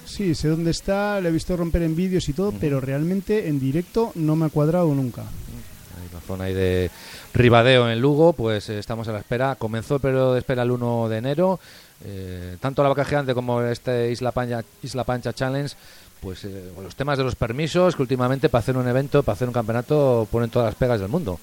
[0.04, 3.58] Sí, sé dónde está, le he visto romper en vídeos y todo, pero realmente en
[3.58, 5.22] directo no me ha cuadrado nunca.
[5.22, 6.90] Hay una zona ahí de
[7.32, 9.54] Ribadeo en Lugo, pues eh, estamos a la espera.
[9.54, 11.60] Comenzó el periodo de espera el 1 de enero.
[12.04, 15.74] Eh, tanto la vaca gigante como este Isla Pancha, Isla Pancha Challenge,
[16.20, 19.48] pues eh, los temas de los permisos, que últimamente para hacer un evento, para hacer
[19.48, 21.38] un campeonato, ponen todas las pegas del mundo.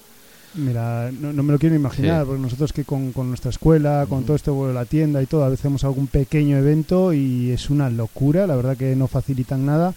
[0.55, 2.27] Mira, no, no me lo quiero imaginar, Sí.
[2.27, 5.43] porque nosotros que con, con nuestra escuela, con todo esto, bueno, la tienda y todo,
[5.43, 9.65] a veces hacemos algún pequeño evento y es una locura, la verdad que no facilitan
[9.65, 9.93] nada.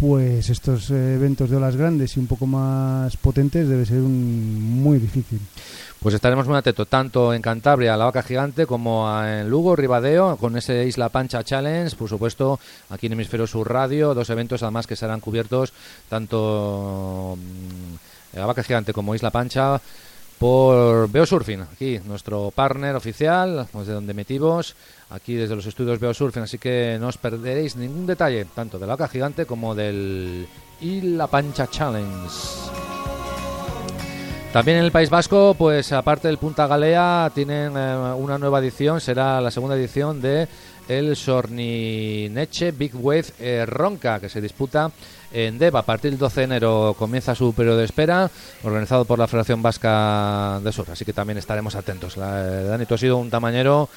[0.00, 4.98] Pues estos eventos de olas grandes y un poco más potentes debe ser un, muy
[4.98, 5.38] difícil.
[6.00, 10.56] Pues estaremos muy atentos tanto en Cantabria, la vaca gigante, como en Lugo, Ribadeo, con
[10.56, 14.96] ese Isla Pancha Challenge, por supuesto, aquí en Hemisferio Sur Radio, dos eventos además que
[14.96, 15.74] serán cubiertos
[16.08, 19.82] tanto mm, la vaca gigante como Isla Pancha
[20.40, 24.74] por Beosurfing, aquí nuestro partner oficial, desde donde metimos,
[25.10, 28.94] aquí desde los estudios Beosurfing, así que no os perderéis ningún detalle, tanto de la
[28.94, 30.48] vaca gigante como del
[30.80, 32.30] Isla Pancha Challenge.
[34.50, 38.98] También en el País Vasco, pues aparte del Punta Galea, tienen eh, una nueva edición,
[38.98, 40.48] será la segunda edición de
[40.88, 44.90] el Sornineche Big Wave eh, Ronca, que se disputa
[45.32, 45.80] en Deva.
[45.80, 48.30] A partir del 12 de enero comienza su periodo de espera,
[48.62, 52.16] organizado por la Federación Vasca de Surf, así que también estaremos atentos.
[52.16, 53.88] La, eh, Dani, tú has sido un tamañero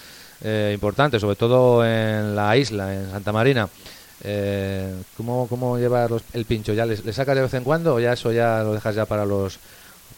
[0.44, 3.68] eh, importante, sobre todo en la isla, en Santa Marina.
[4.26, 6.74] Eh, ¿cómo, ¿Cómo llevas los- el pincho?
[6.74, 9.26] ¿Ya le, sacas de vez en cuando o ya eso ya lo dejas ya para
[9.26, 9.60] los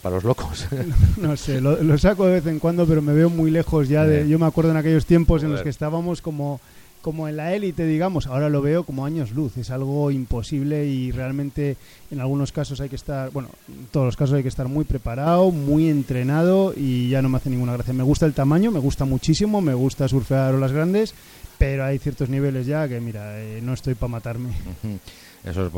[0.04, 0.66] para los locos?
[1.18, 4.04] No sé, lo, lo saco de vez en cuando, pero me veo muy lejos ya
[4.06, 4.28] de...
[4.28, 6.60] Yo me acuerdo en aquellos tiempos en los que estábamos como,
[7.06, 8.26] como en la élite, digamos.
[8.26, 9.58] Ahora lo veo como años luz.
[9.58, 11.78] Es algo imposible y realmente
[12.10, 13.30] en algunos casos hay que estar...
[13.30, 17.30] Bueno, en todos los casos hay que estar muy preparado, muy entrenado y ya no
[17.30, 17.94] me hace ninguna gracia.
[17.94, 21.14] Me gusta el tamaño, me gusta muchísimo, me gusta surfear olas grandes,
[21.60, 24.50] pero hay ciertos niveles ya que, mira, eh, no estoy para matarme.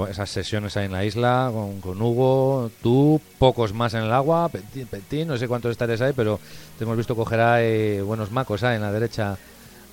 [0.10, 4.48] Esas sesiones ahí en la isla con, con Hugo, tú, pocos más en el agua,
[4.48, 6.40] Petín, Petín, no sé cuántos estaréis ahí, pero
[6.78, 9.38] te hemos visto coger ahí buenos macos ahí en la derecha,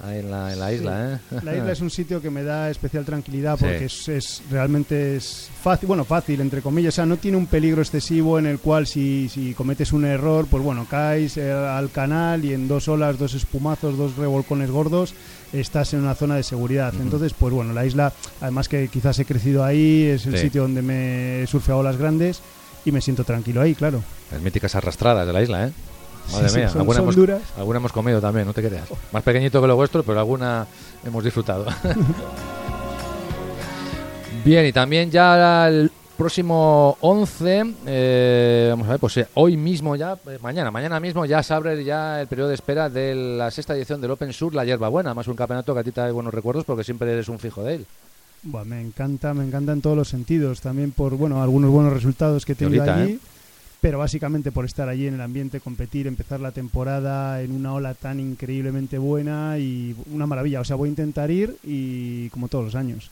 [0.02, 1.38] ahí en la, en la isla, ¿eh?
[1.42, 3.64] La isla es un sitio que me da especial tranquilidad Sí.
[3.64, 7.46] porque es, es- realmente es fácil, bueno, fácil entre comillas, o sea, no tiene un
[7.46, 11.90] peligro excesivo en el cual si, si cometes un error, pues bueno, caes eh, al
[11.90, 15.14] canal y en dos olas, dos espumazos, dos revolcones gordos,
[15.52, 16.92] estás en una zona de seguridad.
[17.00, 20.42] Entonces, pues bueno, la isla, además que quizás he crecido ahí, es el Sí.
[20.42, 22.40] sitio donde me he surfeado olas grandes
[22.84, 24.02] y me siento tranquilo ahí, claro.
[24.30, 25.72] Las míticas arrastradas de la isla, ¿eh?
[26.32, 27.42] Madre Sí, sí, mía, son- alguna, son hemos, duras.
[27.56, 28.88] alguna hemos comido también, no te creas.
[29.12, 30.66] Más pequeñito que lo vuestro, pero alguna
[31.04, 31.66] hemos disfrutado.
[34.44, 39.96] Bien, y también ya el próximo 11, eh, vamos a ver, pues eh, hoy mismo
[39.96, 43.50] ya, eh, mañana, mañana mismo ya se abre ya el periodo de espera de la
[43.50, 46.00] sexta edición del Open Sur, la Hierba Buena, más un campeonato que a ti te
[46.02, 47.86] da buenos recuerdos porque siempre eres un fijo de él.
[48.42, 50.60] Buah, me encanta, me encanta en todos los sentidos.
[50.60, 53.18] También por, bueno, algunos buenos resultados que he tenido ahorita, allí.
[53.84, 57.92] Pero básicamente por estar allí en el ambiente, competir, empezar la temporada en una ola
[57.92, 60.62] tan increíblemente buena y una maravilla.
[60.62, 63.10] O sea, voy a intentar ir y como todos los años.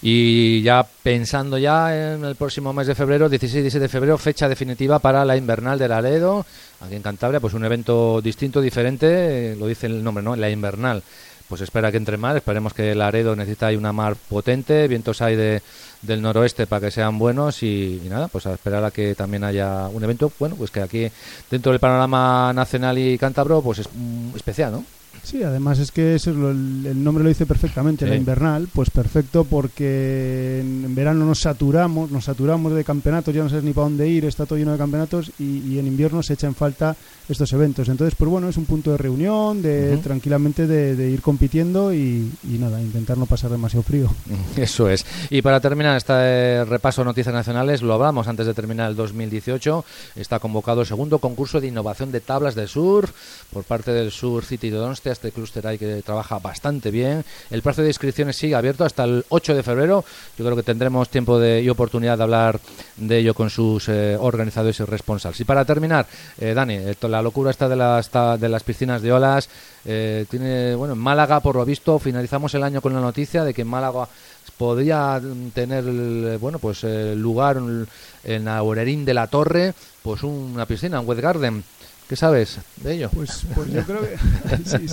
[0.00, 4.16] Y ya pensando ya en el próximo mes de febrero, 16 y 17 de febrero,
[4.16, 6.46] fecha definitiva para la invernal de Laredo,
[6.80, 10.36] aquí en Cantabria, pues un evento distinto, diferente, eh, lo dice el nombre, ¿no?
[10.36, 11.02] La invernal.
[11.48, 15.34] Pues espera que entre mar, esperemos que Laredo necesita ahí una mar potente, vientos hay
[15.34, 15.62] de,
[16.02, 19.88] del noroeste para que sean buenos y, nada, pues a esperar a que también haya
[19.88, 21.10] un evento, bueno, pues que aquí
[21.50, 24.97] dentro del panorama nacional y cántabro, pues es mm, especial, ¿no?
[25.22, 28.10] Sí, además es que eso es lo- el, nombre lo dice perfectamente, Sí.
[28.10, 33.48] la invernal, pues perfecto porque en, verano nos saturamos, nos saturamos de campeonatos, ya no
[33.50, 36.34] sabes ni para dónde ir, está todo lleno de campeonatos y, y en invierno se
[36.34, 36.96] echa en falta
[37.28, 37.88] estos eventos.
[37.90, 42.32] Entonces, pues bueno, es un punto de reunión, de tranquilamente de, de ir compitiendo y,
[42.44, 44.08] y nada, intentar no pasar demasiado frío.
[44.56, 45.04] Eso es.
[45.28, 49.84] Y para terminar este repaso de noticias nacionales, lo hablamos antes de terminar el 2018.
[50.16, 53.10] Está convocado el segundo concurso de innovación de tablas de surf
[53.52, 55.12] por parte del Sur City de Donostia.
[55.12, 57.24] Este clúster ahí que trabaja bastante bien.
[57.50, 60.04] El plazo de inscripciones sigue abierto hasta el 8 de febrero.
[60.36, 62.60] Yo creo que tendremos tiempo de, y oportunidad de hablar
[62.96, 65.40] de ello con sus eh, organizadores y responsables.
[65.40, 66.06] Y para terminar,
[66.38, 69.48] eh, Dani, eh, la locura esta de las, de las piscinas de olas.
[69.84, 73.54] eh, tiene, bueno, en Málaga, por lo visto, finalizamos el año con la noticia de
[73.54, 74.08] que en Málaga
[74.56, 77.86] podría mm, tener el, bueno pues eh, lugar en
[78.24, 81.62] en Aurerín de la Torre pues una piscina un wet garden
[82.08, 83.10] ¿qué sabes de ello?
[83.10, 84.16] Pues, pues yo creo que
[84.64, 84.88] sí,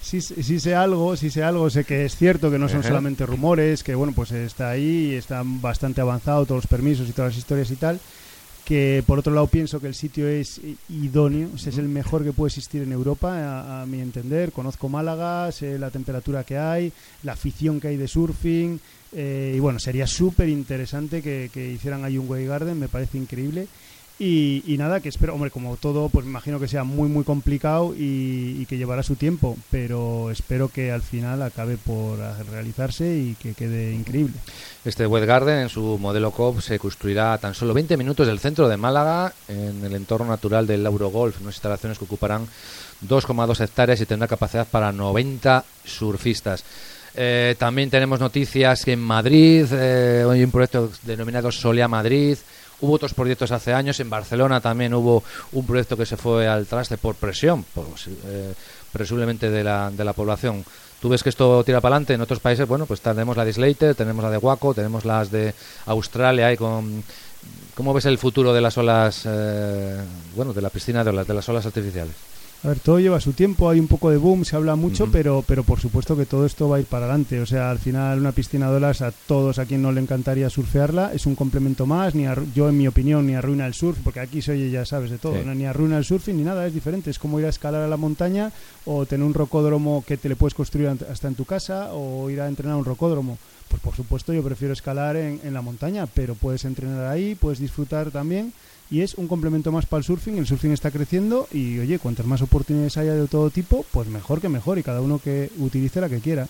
[0.00, 2.80] sí, sí, sí sé algo, sí sé algo, sé que es cierto que no son
[2.80, 2.88] Ajá.
[2.88, 7.32] solamente rumores, que bueno, pues está ahí, está bastante avanzado todos los permisos y todas
[7.32, 7.98] las historias y tal,
[8.64, 12.22] que por otro lado pienso que el sitio es idóneo, o sea, es el mejor
[12.22, 16.58] que puede existir en Europa, a, a mi entender, conozco Málaga, sé la temperatura que
[16.58, 16.92] hay,
[17.24, 18.78] la afición que hay de surfing,
[19.14, 23.18] eh, y bueno, sería súper interesante que, que hicieran ahí un Way Garden, me parece
[23.18, 23.66] increíble.
[24.24, 27.92] Y, nada, que espero, hombre, como todo, pues me imagino que sea muy, muy complicado
[27.98, 33.54] y, que llevará su tiempo, pero espero que al final acabe por realizarse y que
[33.54, 34.34] quede increíble.
[34.84, 38.38] Este wet garden en su modelo COP se construirá a tan solo 20 minutos del
[38.38, 42.46] centro de Málaga en el entorno natural del Eurogolf unas instalaciones que ocuparán
[43.04, 46.64] 2,2 hectáreas y tendrá capacidad para 90 surfistas
[47.14, 52.38] Eh, también tenemos noticias que en Madrid eh, hay un proyecto denominado Solia Madrid.
[52.82, 53.98] Hubo otros proyectos hace años.
[54.00, 57.86] En Barcelona también hubo un proyecto que se fue al traste por presión, por,
[58.26, 58.52] eh,
[58.92, 60.64] presumiblemente de la, de la población.
[61.00, 62.14] Tú ves que esto tira para adelante.
[62.14, 65.30] En otros países, bueno, pues tenemos la de Slater, tenemos la de Waco, tenemos las
[65.30, 65.54] de
[65.86, 66.48] Australia.
[66.48, 67.02] Hay con,
[67.74, 69.98] ¿Cómo ves el futuro de las olas, eh,
[70.36, 72.14] bueno, de la piscina de olas, de las olas artificiales?
[72.64, 75.42] A ver, todo lleva su tiempo, hay un poco de boom, se habla mucho, pero,
[75.44, 77.40] pero por supuesto que todo esto va a ir para adelante.
[77.40, 80.48] O sea, al final una piscina de olas a todos a quien no le encantaría
[80.48, 83.98] surfearla es un complemento más, ni arru- yo en mi opinión ni arruina el surf,
[84.04, 85.40] porque aquí se oye ya sabes de todo, Sí.
[85.44, 85.56] ¿no?
[85.56, 87.10] ni arruina el surfing ni nada, es diferente.
[87.10, 88.52] Es como ir a escalar a la montaña
[88.84, 92.40] o tener un rocódromo que te le puedes construir hasta en tu casa o ir
[92.40, 93.38] a entrenar a un rocódromo.
[93.70, 97.58] Pues por supuesto yo prefiero escalar en, en la montaña, pero puedes entrenar ahí, puedes
[97.58, 98.52] disfrutar también
[98.92, 100.36] y es un complemento más para el surfing.
[100.36, 104.42] El surfing está creciendo y, oye, cuantas más oportunidades haya de todo tipo, pues mejor
[104.42, 106.46] que mejor y cada uno que utilice la que quiera.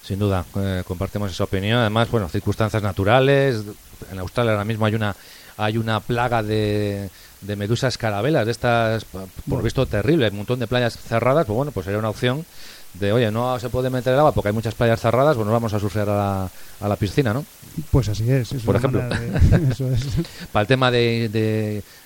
[0.00, 1.80] Sin duda, eh, compartimos esa opinión.
[1.80, 3.64] Además, bueno, circunstancias naturales.
[4.12, 5.16] En Australia ahora mismo hay una
[5.56, 7.10] hay una plaga de,
[7.40, 9.64] de medusas carabelas, de estas, por Bueno.
[9.64, 10.28] visto, terrible.
[10.28, 12.46] Un montón de playas cerradas, pues bueno, pues sería una opción
[12.94, 15.72] de, oye, no se puede meter el agua porque hay muchas playas cerradas, bueno, vamos
[15.72, 17.44] a surfear a la, a la piscina, ¿no?
[17.90, 18.50] Pues así es.
[18.52, 19.00] es Por ejemplo.
[19.02, 20.04] manera de- eso es.
[20.52, 21.28] Para el tema de,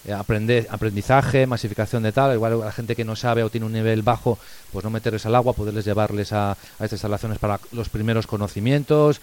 [0.05, 3.67] de aprender, aprendizaje, masificación de tal, igual a la gente que no sabe o tiene
[3.67, 4.39] un nivel bajo,
[4.73, 9.21] pues no meterles al agua, poderles llevarles a, a estas instalaciones para los primeros conocimientos.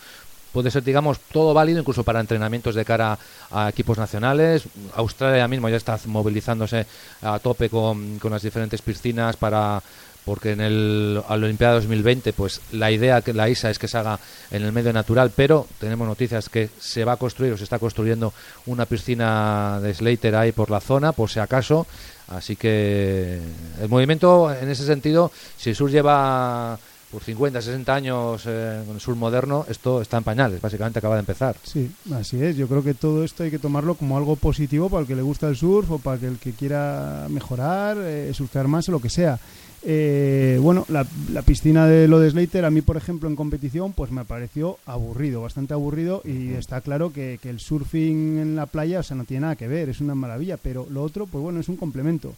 [0.51, 3.17] Puede ser, digamos, todo válido incluso para entrenamientos de cara
[3.51, 4.63] a equipos nacionales.
[4.95, 6.85] Australia mismo ya está movilizándose
[7.21, 9.81] a tope con, con las diferentes piscinas para
[10.25, 13.97] porque en el la Olimpiada 2020 pues la idea que la ISA es que se
[13.97, 14.19] haga
[14.51, 17.79] en el medio natural, pero tenemos noticias que se va a construir o se está
[17.79, 18.33] construyendo
[18.65, 21.87] una piscina de Slater ahí por la zona, por si acaso.
[22.27, 23.39] Así que
[23.81, 26.79] el movimiento en ese sentido, si el sur lleva
[27.11, 31.15] por 50, 60 años eh, con el sur moderno, esto está en pañales, básicamente acaba
[31.15, 31.57] de empezar.
[31.61, 32.55] Sí, así es.
[32.55, 35.21] Yo creo que todo esto hay que tomarlo como algo positivo para el que le
[35.21, 39.09] gusta el surf o para el que quiera mejorar, eh, surfear más o lo que
[39.09, 39.37] sea.
[39.83, 43.93] Eh, bueno, la, la piscina de lo de Slater, a mí, por ejemplo, en competición,
[43.93, 46.21] pues me pareció aburrido, bastante aburrido.
[46.23, 49.55] Y está claro que, que el surfing en la playa, o sea, no tiene nada
[49.55, 50.57] que ver, es una maravilla.
[50.57, 52.35] Pero lo otro, pues bueno, es un complemento.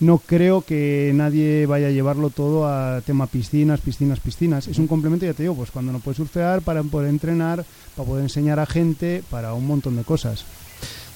[0.00, 4.66] no creo que nadie vaya a llevarlo todo a tema piscinas, piscinas, piscinas.
[4.66, 7.64] Es un complemento, ya te digo, pues cuando no puedes surfear, para poder entrenar,
[7.96, 10.44] para poder enseñar a gente, para un montón de cosas.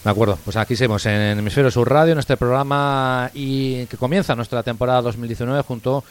[0.06, 4.36] De acuerdo, pues aquí seguimos en Hemisferio Sur Radio, en este programa y que comienza
[4.36, 6.04] nuestra temporada 2019 junto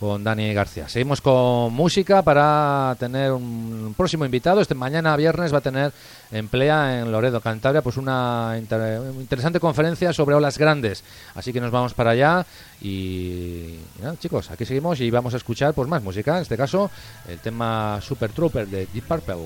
[0.00, 0.88] con Dani García.
[0.88, 4.62] Seguimos con música para tener un próximo invitado.
[4.62, 5.92] Este mañana viernes va a tener
[6.30, 11.04] emplea en Loredo, Cantabria, pues una inter- interesante conferencia sobre olas grandes.
[11.34, 12.46] Así que nos vamos para allá
[12.80, 13.76] y,
[14.18, 16.36] chicos, aquí seguimos y vamos a escuchar pues más música.
[16.36, 16.90] En este caso,
[17.28, 19.36] el tema Super Trooper de Deep Purple.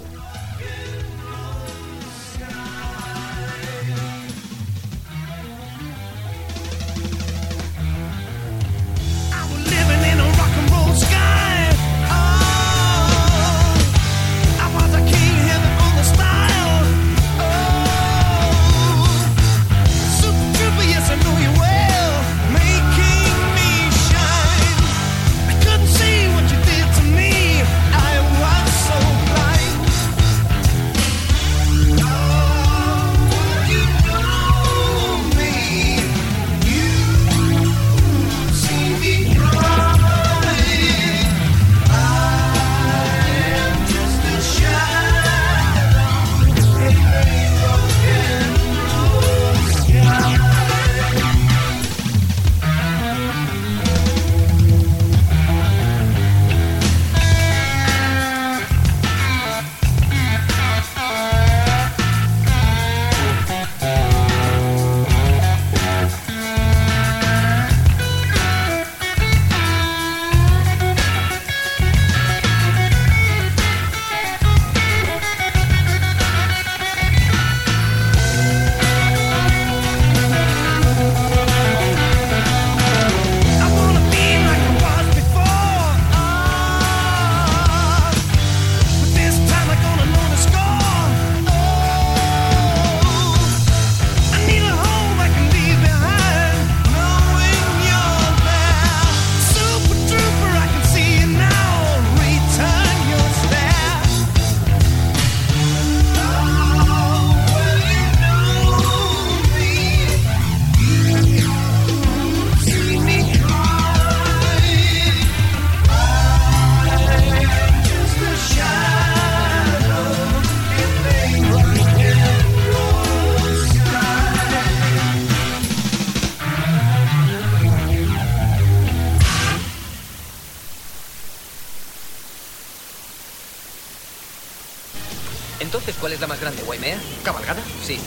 [136.55, 136.99] ¿Cuál es la más grande, Waimea?
[137.25, 137.63] ¿Cabalgada?
[137.83, 137.99] Sí.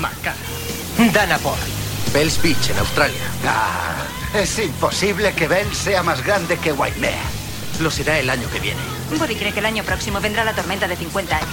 [0.00, 0.36] Marcada.
[1.12, 1.60] Danaport.
[2.12, 3.20] Bells Beach, en Australia.
[3.46, 4.04] Ah,
[4.34, 7.22] es imposible que Ben sea más grande que Waimea.
[7.80, 8.80] Lo será el año que viene.
[9.18, 11.48] Buddy cree que el año próximo vendrá la tormenta de 50 años.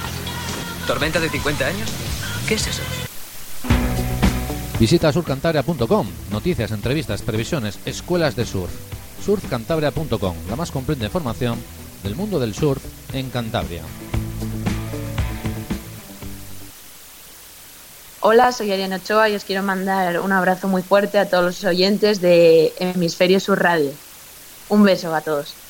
[0.86, 1.90] ¿Tormenta de 50 años?
[2.48, 2.82] ¿Qué es eso?
[4.80, 6.08] Visita surcantabria.com.
[6.32, 8.72] Noticias, entrevistas, previsiones, escuelas de surf.
[9.26, 11.60] Surfcantabria.com, la más completa información
[12.04, 13.84] del mundo del surf en Cantabria.
[18.24, 21.64] Hola, soy Ariana Ochoa y os quiero mandar un abrazo muy fuerte a todos los
[21.64, 23.92] oyentes de Hemisferio Sur Radio.
[24.70, 25.61] Un beso a todos.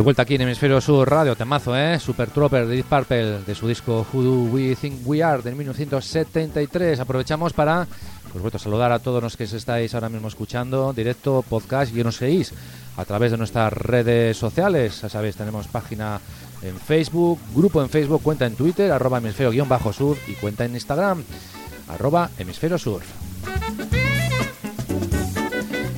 [0.00, 1.98] De vuelta aquí en Hemisferio Sur Radio, temazo, ¿eh?
[1.98, 5.54] Super Trooper de Deep Purple, de su disco Who Do We Think We Are, de
[5.54, 7.00] 1973.
[7.00, 7.86] Aprovechamos para,
[8.32, 12.16] pues bueno, saludar a todos los que estáis ahora mismo escuchando, directo, podcast, y nos
[12.16, 12.54] seguís
[12.96, 15.02] a través de nuestras redes sociales.
[15.02, 16.18] Ya sabéis, tenemos página
[16.62, 21.22] en Facebook, grupo en Facebook, cuenta en Twitter, arroba hemisferio-sur, y cuenta en Instagram,
[21.90, 23.02] arroba hemisferio sur.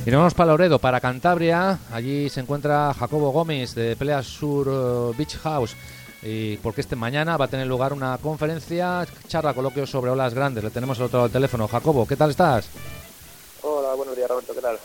[0.05, 1.79] Y nos vamos para Loredo, para Cantabria.
[1.93, 5.77] Allí se encuentra Jacobo Gómez de Pelea Sur eh, Beach House.
[6.21, 10.61] Y porque este mañana va a tener lugar una conferencia, charla, coloquio sobre olas grandes.
[10.61, 11.69] Le tenemos al otro lado del teléfono.
[11.69, 12.67] Jacobo, ¿qué tal estás?
[13.61, 14.77] Hola, buenos días, Roberto, ¿qué tal?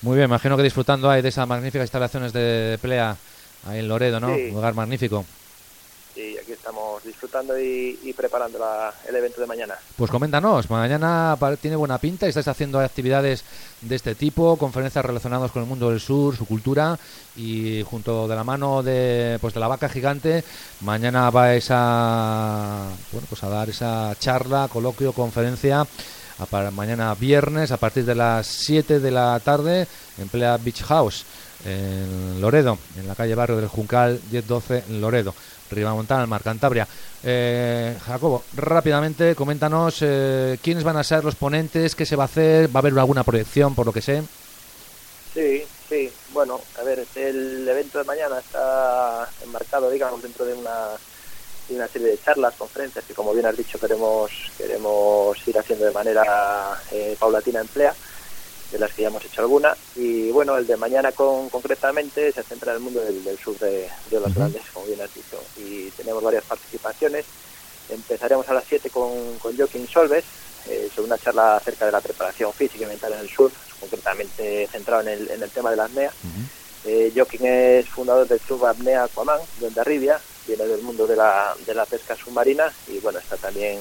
[0.00, 3.14] Muy bien, imagino que disfrutando ahí de esas magníficas instalaciones de pelea
[3.68, 4.34] ahí en Loredo, ¿no?
[4.34, 4.46] Sí.
[4.48, 5.26] Un lugar magnífico.
[6.14, 9.74] Y aquí estamos disfrutando y, preparando la- el evento de mañana.
[9.96, 13.44] Pues coméntanos, mañana tiene buena pinta estáis haciendo actividades
[13.80, 16.98] de este tipo, conferencias relacionadas con el mundo del sur, su cultura
[17.36, 20.44] y junto de la mano de pues de la vaca gigante,
[20.82, 25.86] mañana vais a bueno, pues a dar esa charla, coloquio, conferencia
[26.50, 29.86] para mañana viernes a partir de las 7 de la tarde
[30.18, 31.24] en Playa Beach House
[31.64, 35.32] en Loredo, en la calle Barrio del Juncal 1012 en Loredo,
[35.72, 36.86] Ribamontana, Mar Cantabria.
[37.22, 42.26] Eh, Jacobo, rápidamente coméntanos eh, quiénes van a ser los ponentes, qué se va a
[42.26, 44.22] hacer, va a haber alguna proyección por lo que sé.
[45.34, 46.12] Sí, sí.
[46.32, 50.88] Bueno, a ver, el evento de mañana está enmarcado, digamos, dentro de una,
[51.68, 55.84] de una serie de charlas, conferencias que, como bien has dicho, queremos queremos ir haciendo
[55.84, 57.94] de manera eh, paulatina en Plea,
[58.72, 59.76] de las que ya hemos hecho alguna.
[59.94, 63.56] Y bueno, el de mañana con, concretamente se centra en el mundo del, del sur
[63.58, 64.32] de, de Ujú.
[64.34, 65.38] Grandes, como bien has dicho.
[65.58, 67.26] Y tenemos varias participaciones.
[67.90, 70.24] Empezaremos a las 7 con, con Joaquín Solves,
[70.68, 74.66] eh, sobre una charla acerca de la preparación física y mental en el surf, concretamente
[74.68, 76.10] centrado en el, en el tema de la apnea.
[76.84, 81.54] Eh, Joaquín es fundador del club Apnea Aquaman, de Ondarribia, viene del mundo de la,
[81.66, 83.78] de la pesca submarina y bueno, está también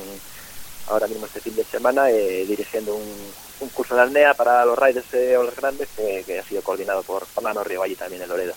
[0.87, 3.31] ahora mismo este fin de semana eh, dirigiendo un,
[3.61, 7.03] un curso de apnea para los riders de olas grandes que, que ha sido coordinado
[7.03, 8.53] por Fernando Río allí también en Loredo.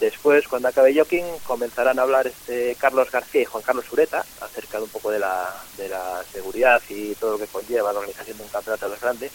[0.00, 4.78] Después, cuando acabe Joaquín, comenzarán a hablar este Carlos García y Juan Carlos Ureta acerca
[4.78, 8.36] de un poco de la, de la seguridad y todo lo que conlleva la organización
[8.38, 9.30] de un campeonato de los grandes.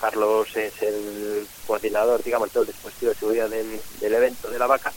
[0.00, 4.66] Carlos es el coordinador, digamos, todo el dispositivo de seguridad del, del evento de la
[4.66, 4.92] vaca.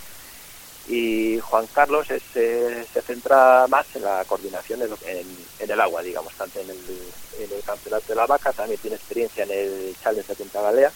[0.85, 5.71] Y Juan Carlos es, eh, se centra más en la coordinación en, lo- en- en
[5.71, 9.43] el agua, digamos, tanto en el, en el campeonato de la vaca, también tiene experiencia
[9.43, 10.93] en el Challenge de Punta Galea,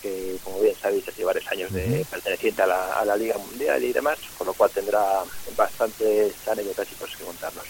[0.00, 3.82] que como bien sabéis hace varios años de perteneciente a la, a la Liga Mundial
[3.84, 7.68] y demás, con lo cual tendrá bastantes anécdotas y cosas que contarnos.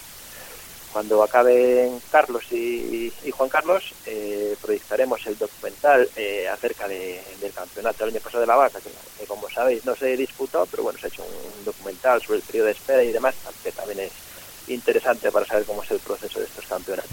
[0.91, 7.53] Cuando acaben Carlos y, y Juan Carlos, eh, proyectaremos el documental eh, acerca de- del
[7.53, 10.83] campeonato del año pasado de la vaca, que, que como sabéis no se disputó, pero
[10.83, 13.99] bueno, se ha hecho un documental sobre el periodo de espera y demás, que también
[13.99, 14.11] es
[14.67, 17.11] interesante para saber cómo es el proceso de estos campeonatos.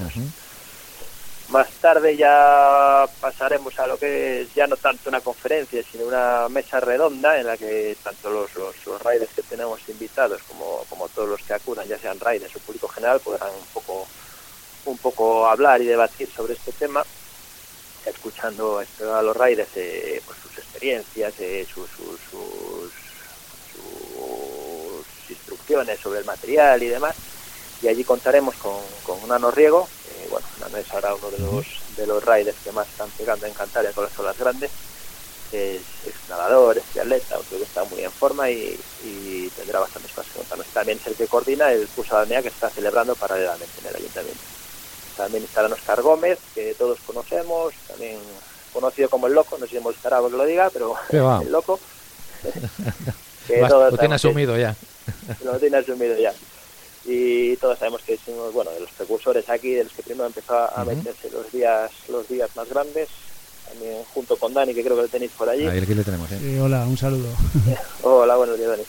[1.48, 6.48] Más tarde ya pasaremos a lo que es ya no tanto una conferencia, sino una
[6.48, 11.08] mesa redonda en la que tanto los, los, los riders que tenemos invitados como, como
[11.08, 12.58] todos los que acudan, ya sean riders o
[12.96, 14.06] general, podrán un poco,
[14.86, 17.04] un poco hablar y debatir sobre este tema,
[18.04, 22.92] escuchando a los riders eh, pues sus experiencias, eh, sus, sus, sus,
[23.72, 27.14] sus instrucciones sobre el material y demás.
[27.82, 31.66] Y allí contaremos con, con Nano Riego, que bueno, Nano es ahora uno de los,
[31.96, 34.70] de los riders que más están pegando en Cantabria con las olas grandes,
[35.52, 40.12] es, es nadador, es triatleta, creo que está muy en forma y, y tendrá bastantes
[40.12, 40.66] cosas que contarnos.
[40.68, 44.40] También es el que coordina el curso de que está celebrando paralelamente en el ayuntamiento.
[45.16, 48.18] También estará Oscar Gómez, que todos conocemos, también
[48.72, 50.94] conocido como el loco, no sé si hemos estará que lo diga, pero
[51.42, 51.78] el loco.
[53.46, 54.76] que Lo has- todos lo tiene sabemos que- asumido ya.
[55.44, 56.32] lo tiene asumido ya.
[57.08, 60.26] Y todos sabemos que es uno bueno, de los precursores aquí, de los que primero
[60.26, 63.08] empezó a meterse los días los días más grandes,
[63.68, 65.66] también junto con Dani, que creo que lo tenéis por allí.
[65.66, 66.38] Ahí aquí le tenemos, ¿eh?
[66.42, 67.28] Eh, hola, un saludo.
[68.02, 68.82] Hola, buenos días, Dani.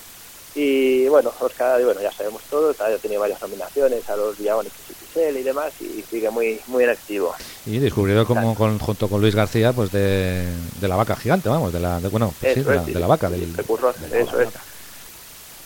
[0.56, 5.44] Y bueno, Oscar, bueno, ya sabemos todo, ha tenido varias nominaciones a los XXL y
[5.44, 7.36] demás, y sigue muy muy en activo.
[7.66, 10.48] Y descubridor como con, junto con Luis García, pues de,
[10.80, 12.94] de la vaca gigante, vamos, de la, de, bueno, pues sí, de, la, es, sí,
[12.94, 14.50] de la vaca, del, precursor, eso es.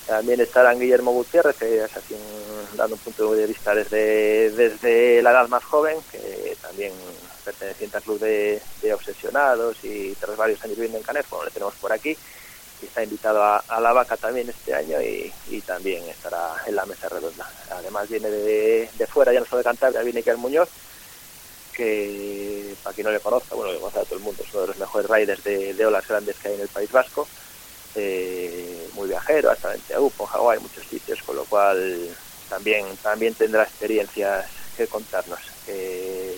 [0.07, 5.21] También estarán Guillermo Gutiérrez, que es así un- dando un punto de vista desde, desde
[5.21, 6.91] la edad más joven, que también
[7.51, 8.61] perteneciente al club de,
[8.93, 12.15] obsesionados y tras varios años viviendo en Canet, bueno, le tenemos por aquí.
[12.81, 17.09] Y está invitado a, la vaca también este año y, también estará en la mesa
[17.09, 17.47] redonda.
[17.69, 20.69] Además viene de, fuera, ya no solo de Cantabria, viene Iker Muñoz,
[21.73, 24.61] que para quien no le conozca, bueno, le conoce a todo el mundo, es uno
[24.61, 27.27] de los mejores riders de, olas grandes que hay en el País Vasco,
[27.93, 32.09] eh, muy viajero, hasta en Teahupo, en Hawái, muchos sitios, con lo cual
[32.51, 34.45] también también tendrá experiencias
[34.75, 35.39] que contarnos.
[35.67, 36.37] Eh,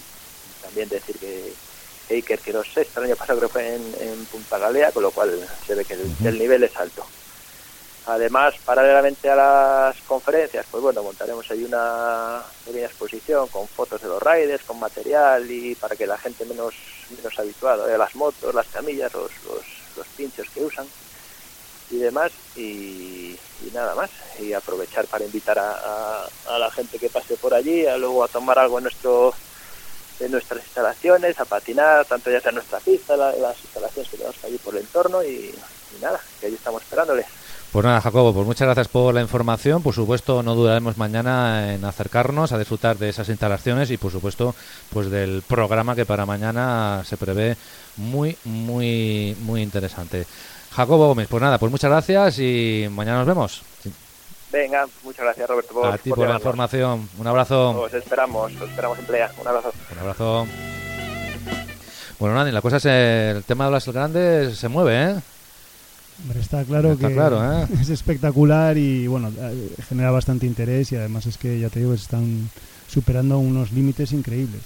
[0.73, 1.53] también decir que
[2.07, 5.03] que Iker quedó sexto el año pasado, creo que fue en, en Punta Galea, con
[5.03, 7.05] lo cual se ve que el, el nivel es alto.
[8.07, 14.09] Además, paralelamente a las conferencias, pues bueno, montaremos ahí una pequeña exposición con fotos de
[14.09, 16.73] los riders, con material y para que la gente menos
[17.15, 19.63] menos habituada a las motos, las camillas, los, los,
[19.95, 20.85] los pinchos que usan
[21.89, 24.09] y demás y, y nada más
[24.41, 28.25] y aprovechar para invitar a, a- a la gente que pase por allí a luego
[28.25, 29.33] a tomar algo en nuestro
[30.25, 34.17] en nuestras instalaciones a patinar tanto ya sea en nuestra pista la- las instalaciones que
[34.17, 35.53] tenemos allí por el entorno y,
[36.01, 37.25] nada que allí estamos esperándoles
[37.71, 39.81] Pues nada, Jacobo, pues muchas gracias por la información.
[39.81, 44.53] Por supuesto, no dudaremos mañana en acercarnos a disfrutar de esas instalaciones y, por supuesto,
[44.91, 47.57] pues del programa que para mañana se prevé
[47.97, 50.25] muy, muy, muy interesante.
[50.71, 53.61] Jacobo Gómez, pues nada, pues muchas gracias y mañana nos vemos.
[54.53, 57.09] Venga, muchas gracias Roberto por, A ti por por la información.
[57.17, 57.71] Un abrazo.
[57.71, 59.31] Os esperamos, os esperamos en playa.
[59.41, 59.73] Un abrazo.
[59.91, 60.47] Un abrazo.
[62.19, 65.15] Bueno, Nani, la cosa es el tema de las grandes se mueve, ¿eh?
[66.21, 67.67] Hombre, está claro Está que claro, ¿eh?
[67.81, 71.95] es espectacular y bueno, eh, genera bastante interés y además es que ya te digo
[71.95, 72.51] están
[72.87, 74.61] superando unos límites increíbles.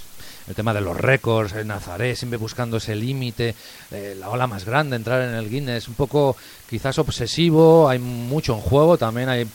[0.47, 3.53] El tema de los récords, el Nazaré siempre buscando ese límite,
[3.91, 6.37] eh, la ola más grande, entrar en el Guinness, un poco
[6.69, 9.45] quizás obsesivo, hay mucho en juego, también hay,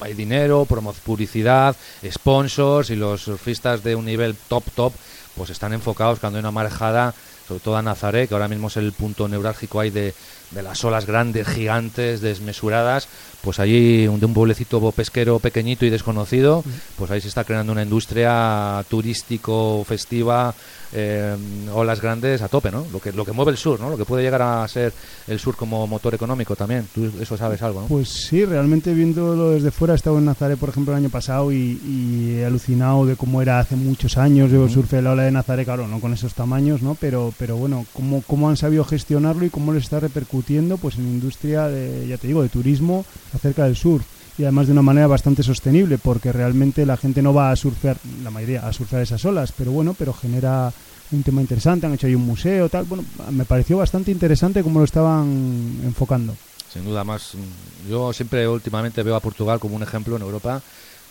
[0.00, 1.74] hay dinero, publicidad,
[2.10, 4.92] sponsors y los surfistas de un nivel top top
[5.34, 7.14] pues están enfocados cuando hay una marejada,
[7.48, 10.14] sobre todo a Nazaré, que ahora mismo es el punto neurálgico ahí de,
[10.50, 13.08] de las olas grandes, gigantes, desmesuradas,
[13.44, 16.64] pues allí de un pueblecito pesquero pequeñito y desconocido,
[16.96, 20.54] pues ahí se está creando una industria turístico, festiva,
[20.94, 21.36] eh,
[21.72, 22.86] olas grandes a tope, ¿no?
[22.92, 23.90] Lo que, lo que mueve el sur, ¿no?
[23.90, 24.92] Lo que puede llegar a ser
[25.26, 26.88] el sur como motor económico también.
[26.92, 27.88] Tú eso sabes algo, ¿no?
[27.88, 31.52] Pues sí, realmente viéndolo desde fuera, he estado en Nazaré, por ejemplo, el año pasado
[31.52, 34.50] y, y he alucinado de cómo era hace muchos años.
[34.50, 34.68] Yo Ujú.
[34.68, 36.94] surfé la ola de Nazaré, claro, no con esos tamaños, ¿no?
[36.94, 41.06] Pero, pero bueno, cómo, cómo han sabido gestionarlo y cómo les está repercutiendo pues en
[41.06, 44.06] industria, de, ya te digo, de turismo acerca del surf.
[44.36, 47.96] Y además de una manera bastante sostenible, porque realmente la gente no va a surfear,
[48.22, 50.72] la mayoría, a surfear esas olas, pero bueno, pero genera
[51.12, 52.84] un tema interesante, han hecho ahí un museo, tal.
[52.84, 56.34] Bueno, me pareció bastante interesante cómo lo estaban enfocando.
[56.72, 57.34] Sin duda más.
[57.34, 60.60] mm, Yo siempre últimamente veo a Portugal como un ejemplo en Europa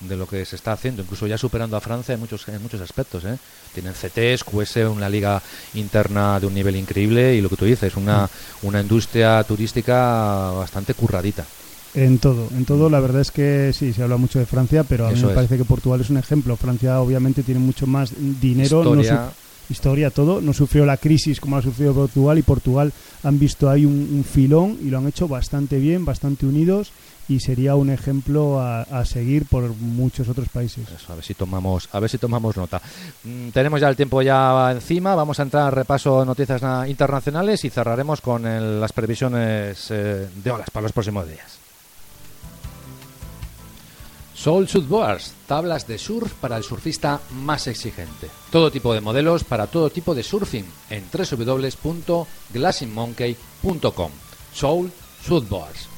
[0.02, 2.82] de lo que se está haciendo, incluso ya superando a Francia en muchos en muchos
[2.82, 3.24] aspectos.
[3.24, 3.38] ¿eh?
[3.74, 5.42] Tienen CTs, QS, una liga
[5.76, 8.30] interna de un nivel increíble y lo que tú dices, una,
[8.64, 11.46] una industria turística bastante curradita.
[11.96, 15.06] En todo, en todo, la verdad es que sí, se habla mucho de Francia, pero
[15.06, 15.36] a mí Eso me es.
[15.36, 16.56] parece que Portugal es un ejemplo.
[16.58, 19.30] Francia obviamente tiene mucho más dinero, Historia.
[19.70, 22.92] historia, todo, no sufrió la crisis como ha sufrido Portugal y Portugal
[23.24, 26.92] han visto ahí un, un filón y lo han hecho bastante bien, bastante unidos
[27.30, 30.86] y sería un ejemplo a, a seguir por muchos otros países.
[30.90, 32.82] Eso, a ver si tomamos, a ver si tomamos nota.
[33.24, 36.88] Mm, tenemos ya el tiempo ya encima, vamos a entrar al repaso de noticias na-
[36.90, 41.60] internacionales y cerraremos con el- las previsiones eh, de olas para los próximos días.
[44.36, 48.30] Soul Surfboards, tablas de surf para el surfista más exigente.
[48.52, 54.12] Todo tipo de modelos para todo tipo de surfing en www.glassingmonkey.com.
[54.54, 54.92] Soul
[55.26, 55.93] Surfboards.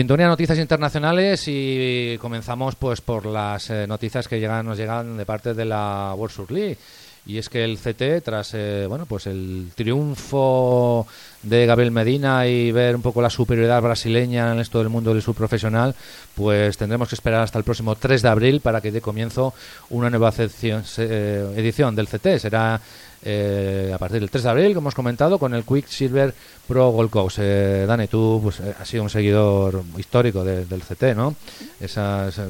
[0.00, 5.26] Sintonía Noticias Internacionales y comenzamos pues por las eh, noticias que llegan nos llegan de
[5.26, 6.78] parte de la World Surf League.
[7.26, 11.06] Y es que el CT tras eh, bueno pues el triunfo
[11.42, 15.20] de Gabriel Medina y ver un poco la superioridad brasileña en esto del mundo del
[15.20, 15.94] subprofesional
[16.34, 19.52] pues tendremos que esperar hasta el próximo 3 de abril para que dé comienzo
[19.90, 22.80] una nueva eh, edición del CT será
[23.22, 26.34] eh, a partir del 3 de abril, como hemos comentado, con el Quicksilver
[26.66, 27.38] Pro Gold Coast.
[27.40, 31.34] Eh, Dani, tú pues, eh, has sido un seguidor histórico de- del CT, ¿no?
[31.80, 32.42] Esas, eh,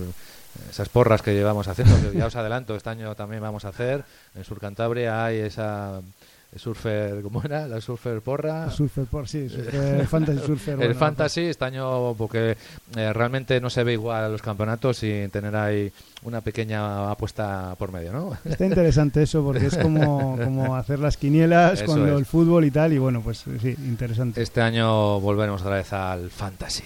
[0.71, 4.05] esas porras que llevamos haciendo, ya os adelanto, este año también vamos a hacer.
[4.35, 6.01] En Sur Cantabria hay esa
[6.57, 7.67] surfer, ¿cómo era?
[7.69, 8.71] La surfer porra.
[8.71, 10.73] Surfer por sí, surfer, fantasy surfer.
[10.75, 12.57] El bueno, fantasy este año porque
[12.97, 15.93] eh, realmente no se ve igual a los campeonatos sin tener ahí
[16.23, 18.37] una pequeña apuesta por medio, ¿no?
[18.45, 22.93] Está interesante eso porque es como, como hacer las quinielas con del fútbol y tal
[22.93, 24.43] y bueno, pues sí, interesante.
[24.43, 26.83] Este año volveremos otra vez al fantasy.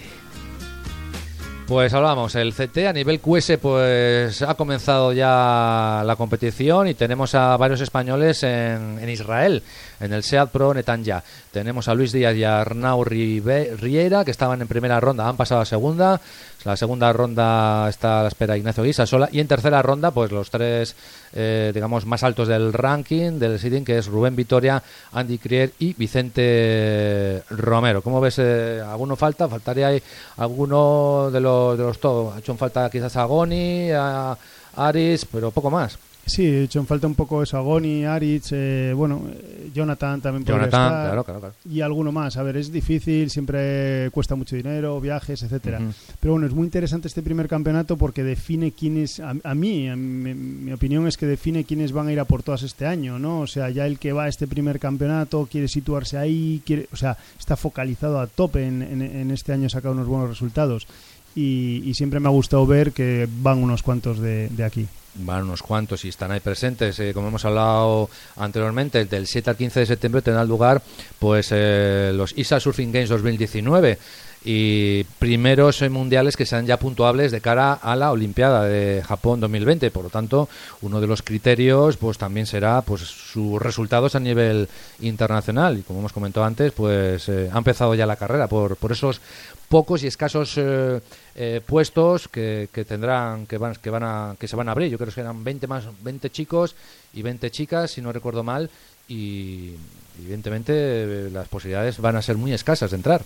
[1.67, 7.35] Pues hablamos, el CT a nivel QS pues ha comenzado ya la competición y tenemos
[7.35, 9.63] a varios españoles en, en Israel,
[10.05, 11.23] en el SEAT Pro Netanya.
[11.51, 15.61] Tenemos a Luis Díaz y a Arnau Riera que estaban en primera ronda, han pasado
[15.61, 16.21] a segunda.
[16.65, 20.13] La segunda ronda está a la espera de Ignacio Guisa sola y en tercera ronda
[20.13, 20.97] pues los tres
[21.35, 24.83] eh, digamos más altos del ranking del seeding que es Rubén Vitoria,
[25.13, 28.01] Andy Crier y Vicente Romero.
[28.01, 28.39] ¿Cómo ves?
[28.39, 29.47] eh, ¿Alguno falta?
[29.49, 30.03] ¿Faltaría ahí
[30.39, 32.35] alguno de los, de los todos?
[32.35, 34.37] Ha hecho falta quizás a Goni, a
[34.77, 35.99] Aris, pero poco más.
[36.27, 39.23] Sí, he hecho en falta un poco eso, Agoni, Aritz, eh, bueno,
[39.75, 41.55] Jonathan también podría Jonathan, estar, claro, claro, claro.
[41.71, 42.37] Y alguno más.
[42.39, 45.81] A ver, es difícil, siempre cuesta mucho dinero, viajes, etcétera.
[46.21, 49.97] Pero bueno, es muy interesante este primer campeonato porque define quiénes, a, a mí, a
[49.97, 53.19] mi, mi opinión es que define quiénes van a ir a por todas este año,
[53.19, 53.41] ¿no?
[53.41, 56.97] O sea, ya el que va a este primer campeonato quiere situarse ahí, quiere, o
[56.97, 60.87] sea, está focalizado a tope en, en- en este año sacar unos buenos resultados.
[61.37, 64.87] y, y siempre me ha gustado ver que van unos cuantos de, de aquí.
[65.17, 66.99] Van unos cuantos y están ahí presentes.
[66.99, 70.83] Eh, como hemos hablado anteriormente, del 7 al 15 de septiembre tendrán lugar
[71.19, 73.99] pues eh, los ISA Surfing Games 2019
[74.45, 79.91] y primeros mundiales que sean ya puntuables de cara a la Olimpiada de Japón 2020.
[79.91, 80.49] Por lo tanto,
[80.83, 84.69] uno de los criterios pues también será pues sus resultados a nivel
[85.01, 85.79] internacional.
[85.79, 89.21] Y como hemos comentado antes, pues eh, ha empezado ya la carrera por, por esos
[89.69, 91.01] pocos y escasos eh,
[91.35, 94.91] eh, puestos que, que tendrán que van que van a que se van a abrir.
[94.91, 96.75] Yo creo que eran 20 más 20 chicos
[97.13, 98.71] y 20 chicas, si no recuerdo mal,
[99.09, 99.71] y
[100.21, 103.23] evidentemente eh, las posibilidades van a ser muy escasas de entrar.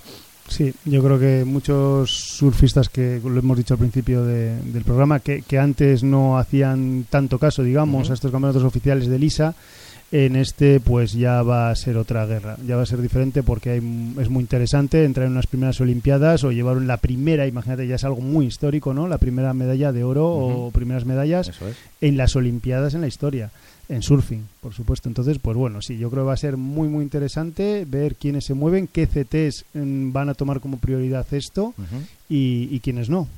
[0.49, 5.21] Sí, yo creo que muchos surfistas que lo hemos dicho al principio de- del programa,
[5.21, 9.55] que, que antes no hacían tanto caso, digamos, a estos campeonatos oficiales de Lisa,
[10.11, 13.71] en este pues ya va a ser otra guerra, ya va a ser diferente porque
[13.71, 17.97] hay, es muy interesante entrar en unas primeras Olimpiadas o llevar la primera, imagínate, ya
[17.97, 19.07] es algo muy histórico, ¿no?
[19.07, 21.59] La primera medalla de oro o primeras medallas es.
[22.01, 23.51] en las Olimpiadas en la historia,
[23.89, 25.09] en surfing, por supuesto.
[25.09, 28.47] Entonces, pues bueno, sí, yo creo que va a ser muy, muy interesante ver quiénes
[28.47, 31.75] se mueven, qué CTs mm, van a tomar como prioridad esto
[32.29, 33.29] y, y quiénes no.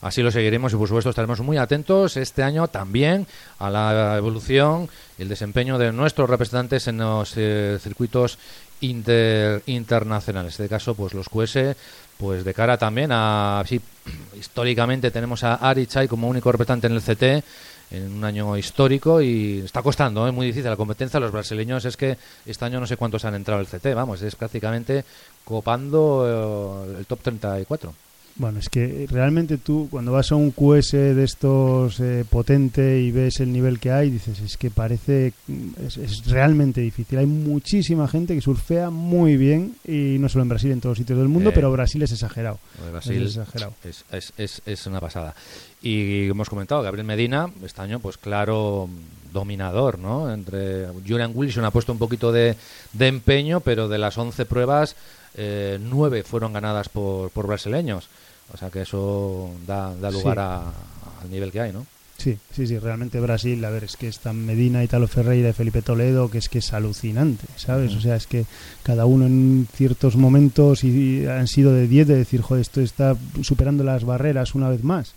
[0.00, 3.26] Así lo seguiremos y por supuesto estaremos muy atentos este año también
[3.58, 4.88] a la evolución
[5.18, 8.38] y el desempeño de nuestros representantes en los eh, circuitos
[8.80, 10.58] inter- internacionales.
[10.58, 11.76] En este caso, pues los QS,
[12.16, 13.62] pues de cara también a...
[13.66, 13.80] Sí,
[14.38, 17.44] históricamente tenemos a Ari Chai como único representante en el CT
[17.90, 21.18] en un año histórico y está costando, es muy difícil la competencia.
[21.18, 24.36] Los brasileños es que este año no sé cuántos han entrado al CT, vamos, es
[24.36, 25.04] prácticamente
[25.44, 27.94] copando eh, el top 34.
[28.38, 33.10] Bueno, es que realmente tú cuando vas a un QS de estos eh, potente y
[33.10, 37.18] ves el nivel que hay, dices, es que parece, mm, es, es realmente difícil.
[37.18, 40.98] Hay muchísima gente que surfea muy bien y no solo en Brasil, en todos los
[40.98, 42.60] sitios del mundo, Eh, pero Brasil es exagerado.
[42.92, 43.74] Brasil Es exagerado.
[43.82, 45.34] es, es, es- es una pasada.
[45.82, 48.88] Y hemos comentado, Gabriel Medina, este año, pues claro,
[49.32, 50.32] dominador, ¿no?
[50.32, 52.54] Entre Julian Wilson ha puesto un poquito de,
[52.92, 54.94] de empeño, pero de las 11 pruebas,
[55.34, 58.08] eh, 9 fueron ganadas por, por brasileños.
[58.52, 60.40] O sea que eso da, da lugar Sí.
[60.42, 61.86] a- al nivel que hay, ¿no?
[62.16, 65.82] Sí, sí, sí, realmente Brasil, a ver, es que están Medina, Italo Ferreira y Felipe
[65.82, 67.94] Toledo, que es que es alucinante, ¿sabes?
[67.94, 68.44] O sea, es que
[68.82, 72.80] cada uno en ciertos momentos y, y han sido de 10 de decir, joder, esto
[72.80, 75.14] está superando las barreras una vez más.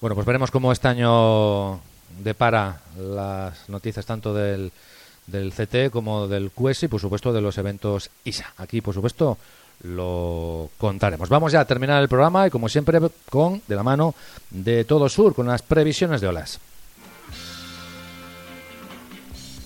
[0.00, 1.80] Bueno, pues veremos cómo este año
[2.22, 4.70] depara las noticias tanto del,
[5.26, 8.52] del CT como del QS y, por supuesto, de los eventos ISA.
[8.58, 9.38] Aquí, por supuesto,
[9.82, 11.28] lo contaremos.
[11.28, 14.14] Vamos ya a terminar el programa y, como siempre, con de la mano
[14.50, 16.60] de Todo Sur, con las previsiones de olas.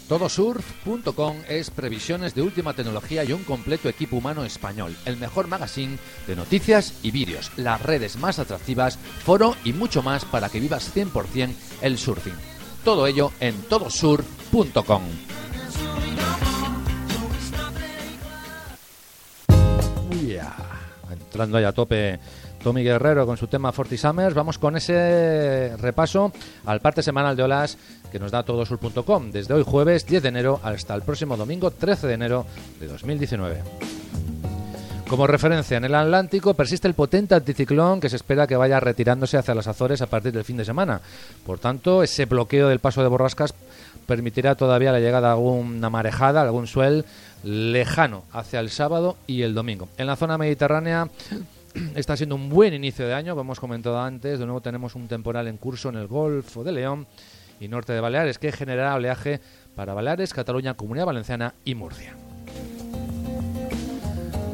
[0.09, 5.99] Todosurf.com es previsiones de última tecnología y un completo equipo humano español, el mejor magazine
[6.27, 10.95] de noticias y vídeos, las redes más atractivas, foro y mucho más para que vivas
[10.95, 12.35] 100% el surfing.
[12.85, 15.03] Todo ello en todosurf.com.
[21.35, 22.21] Entrando ahí a tope
[22.63, 26.31] Tommy Guerrero con su tema Forty Summers, vamos con ese repaso
[26.65, 27.77] al parte semanal de olas
[28.13, 32.07] que nos da todosur.com desde hoy jueves 10 de enero hasta el próximo domingo 13
[32.07, 32.47] de enero
[32.79, 33.63] de 2019.
[35.09, 39.37] Como referencia, en el Atlántico persiste el potente anticiclón que se espera que vaya retirándose
[39.37, 41.01] hacia las Azores a partir del fin de semana.
[41.45, 43.55] Por tanto, ese bloqueo del paso de borrascas
[44.07, 47.05] permitirá todavía la llegada de alguna marejada, algún suel
[47.43, 49.89] lejano hacia el sábado y el domingo.
[49.99, 51.09] En la zona mediterránea
[51.95, 54.39] está siendo un buen inicio de año, como hemos comentado antes.
[54.39, 57.07] De nuevo tenemos un temporal en curso en el Golfo de León
[57.61, 59.41] y norte de Baleares que generará oleaje
[59.75, 62.15] para Baleares, Cataluña, Comunidad Valenciana y Murcia.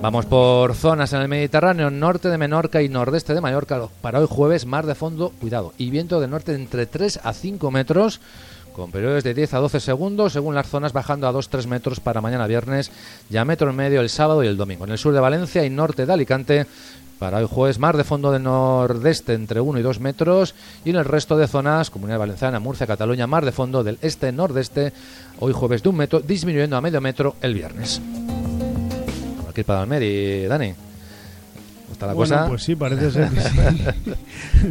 [0.02, 3.82] Vamos por zonas en el Mediterráneo, norte de Menorca y nordeste de Mallorca.
[4.00, 7.70] Para hoy jueves, mar de fondo, cuidado, y viento del norte entre 3 a 5
[7.70, 8.18] metros,
[8.72, 12.20] con periodos de 10 a 12 segundos, según las zonas bajando a 2-3 metros para
[12.20, 12.90] mañana viernes,
[13.28, 14.84] ya metro y medio el sábado y el domingo.
[14.84, 16.66] En el sur de Valencia y norte de Alicante,
[17.18, 20.96] para hoy jueves, mar de fondo del nordeste entre 1 y 2 metros, y en
[20.96, 24.92] el resto de zonas, Comunidad Valenciana, Murcia, Cataluña, mar de fondo del este-nordeste,
[25.38, 28.00] hoy jueves de un metro, disminuyendo a medio metro el viernes.
[29.48, 30.89] Aquí para Almeri, Dani.
[32.00, 32.48] ¿Está la Bueno, cosa?
[32.48, 33.58] pues sí, parece ser que sí.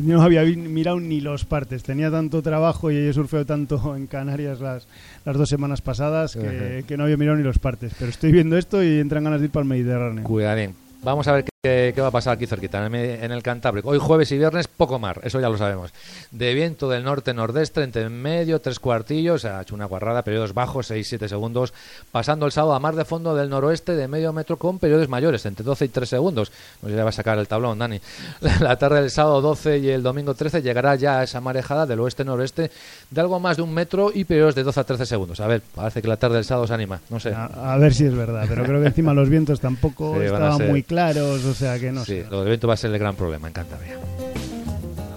[0.04, 1.84] Yo no había mirado ni los partes.
[1.84, 4.88] Tenía tanto trabajo y he surfeado tanto en Canarias las,
[5.26, 7.94] las dos semanas pasadas que, no había mirado ni los partes.
[8.00, 10.24] Pero estoy viendo esto y entran ganas de ir para el Mediterráneo.
[10.24, 10.74] Cuidadín.
[11.04, 13.90] Vamos a ver qué ¿Qué, qué va a pasar aquí cerquita, en el, Cantábrico?
[13.90, 15.92] Hoy jueves y viernes, poco mar, eso ya lo sabemos.
[16.32, 21.28] De viento del norte-nordeste, entre medio, tres cuartillos, ha hecho una guarrada, periodos bajos, 6-7
[21.28, 21.74] segundos.
[22.12, 25.46] Pasando el sábado a mar de fondo del noroeste de medio metro con periodos mayores,
[25.46, 26.52] entre 12 y 3 segundos.
[26.82, 28.00] No sé si va a sacar el tablón, Dani.
[28.62, 32.72] La tarde del sábado 12 y el domingo 13 llegará ya esa marejada del oeste-noroeste
[33.10, 35.40] de algo más de un metro y periodos de 12 a 13 segundos.
[35.42, 37.34] A ver, parece que la tarde del sábado se anima, no sé.
[37.34, 40.26] A, a ver si es verdad, pero creo que encima los vientos tampoco Sí, a
[40.26, 42.28] estaban muy claros, o sea que no Sí, sé.
[42.30, 43.98] lo del viento va a ser el gran problema en Cantabria.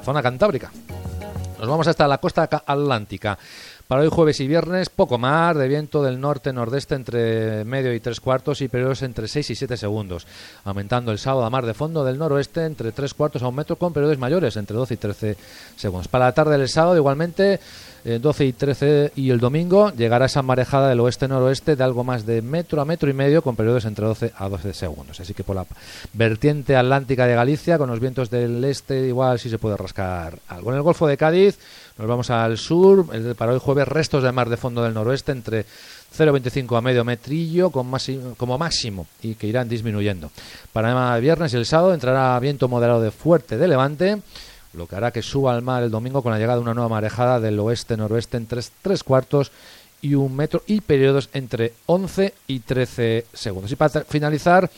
[0.04, 0.70] Zona cantábrica.
[1.58, 3.38] Nos vamos hasta la costa ca- atlántica.
[3.86, 8.20] Para hoy jueves y viernes, poco mar, de viento del norte-nordeste entre medio y tres
[8.20, 10.26] cuartos y periodos entre 6 y 7 segundos.
[10.64, 13.76] Aumentando el sábado a mar de fondo del noroeste entre tres cuartos a un metro
[13.76, 15.36] con periodos mayores entre 12 y 13
[15.76, 16.08] segundos.
[16.08, 17.60] Para la tarde del sábado, igualmente,
[18.04, 22.26] eh, 12 y 13 y el domingo llegará esa marejada del oeste-noroeste de algo más
[22.26, 25.20] de metro a metro y medio con periodos entre 12 a 12 segundos.
[25.20, 25.66] Así que por la
[26.12, 30.70] vertiente atlántica de Galicia, con los vientos del este, igual sí se puede rascar algo.
[30.70, 31.58] En el Golfo de Cádiz
[31.98, 33.06] nos vamos al sur,
[33.36, 35.64] para hoy jueves restos de mar de fondo del noroeste entre
[36.16, 40.30] 0,25 a medio metrillo con máximo- como máximo y que irán disminuyendo.
[40.72, 44.18] Para el viernes y el sábado entrará viento moderado de fuerte de levante,
[44.74, 46.88] lo que hará que suba al mar el domingo con la llegada de una nueva
[46.88, 49.52] marejada del oeste-noroeste en tres, tres cuartos
[50.00, 53.70] y un metro y periodos entre 11 y 13 segundos.
[53.70, 54.68] Y para finalizar,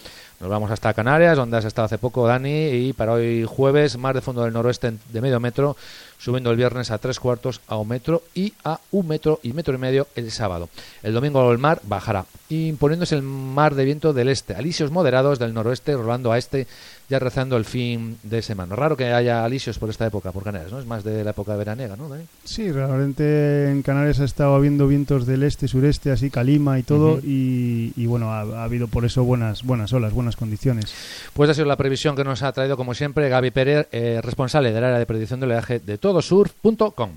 [0.40, 4.14] nos vamos hasta Canarias, donde has estado hace poco, Dani, y para hoy jueves, mar
[4.14, 5.76] de fondo del noroeste de medio metro,
[6.18, 9.74] subiendo el viernes a tres cuartos a un metro y a un metro y metro
[9.74, 10.68] y medio el sábado.
[11.02, 15.54] El domingo el mar bajará, imponiéndose el mar de viento del este, alisios moderados del
[15.54, 16.66] noroeste, rolando a este,
[17.08, 18.74] ya rezando el fin de semana.
[18.76, 20.78] Raro que haya alisios por esta época, por Canarias, ¿no?
[20.78, 22.24] Es más de la época veraniega, ¿no, Dani?
[22.44, 27.18] Sí, realmente en Canarias ha estado habiendo vientos del este, sureste, así calima y todo,
[27.22, 30.94] y, y bueno, ha, ha habido por eso buenas, buenas olas, buenas condiciones.
[31.34, 34.72] Pues ha sido la previsión que nos ha traído, como siempre, Gaby Pérez, eh, responsable
[34.72, 37.10] del área de predicción del oleaje de todosurf.com.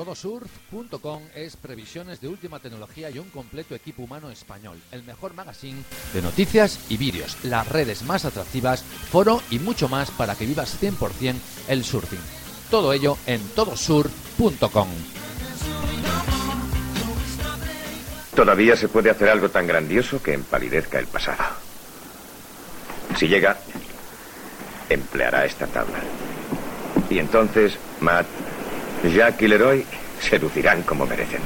[0.00, 4.80] Todosurf.com es previsiones de última tecnología y un completo equipo humano español.
[4.92, 5.82] El mejor magazine
[6.14, 10.80] de noticias y vídeos, las redes más atractivas, foro y mucho más para que vivas
[10.80, 11.34] 100%
[11.68, 12.18] el surfing.
[12.70, 14.88] Todo ello en todosurf.com.
[18.34, 21.44] Todavía se puede hacer algo tan grandioso que empalidezca el pasado.
[23.18, 23.58] Si llega,
[24.88, 25.98] empleará esta tabla.
[27.10, 28.26] Y entonces, Matt,
[29.08, 29.86] Jack y Leroy
[30.20, 31.40] seducirán como merecen.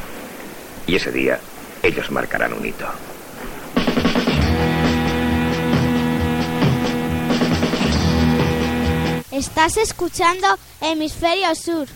[0.87, 1.39] Y ese día,
[1.83, 2.87] ellos marcarán un hito.
[9.31, 10.47] Estás escuchando
[10.81, 11.89] Hemisferio Sur.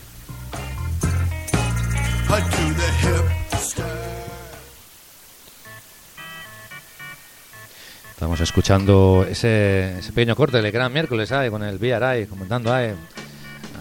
[8.11, 12.93] Estamos escuchando ese, ese pequeño corte del gran miércoles ahí, con el VRI comentando ahí.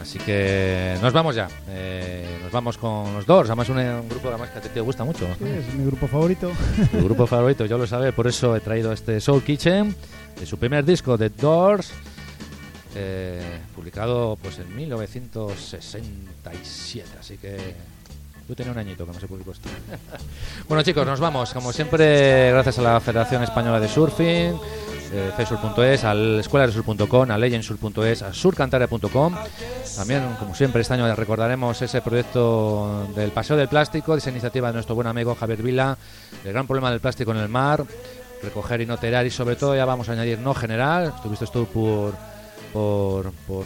[0.00, 1.48] Así que nos vamos ya.
[1.68, 3.50] Eh, nos vamos con los Doors.
[3.50, 5.26] Además, un, un grupo además que a ti te gusta mucho.
[5.38, 6.50] Sí, es mi grupo favorito.
[6.92, 9.94] Tu grupo favorito, yo lo sabe, por eso he traído este Soul Kitchen,
[10.38, 11.90] de su primer disco, The Doors,
[12.94, 13.40] eh,
[13.74, 17.08] publicado pues en 1967.
[17.18, 17.56] Así que
[18.48, 19.68] yo tenía un añito cuando se publicó esto.
[20.68, 21.52] bueno, chicos, nos vamos.
[21.52, 24.58] Como siempre, gracias a la Federación Española de Surfing,
[25.12, 29.34] eh, facebook.es, al escuelaresur.com, a legensur.es, a surcantaria.com.
[29.96, 34.74] También, como siempre, este año recordaremos ese proyecto del Paseo del Plástico, esa iniciativa de
[34.74, 35.98] nuestro buen amigo Javier Vila,
[36.42, 37.84] el gran problema del plástico en el mar,
[38.42, 41.12] recoger y no tirar y sobre todo ya vamos a añadir no general.
[41.16, 42.14] Estuviste tú por,
[42.72, 43.64] por, por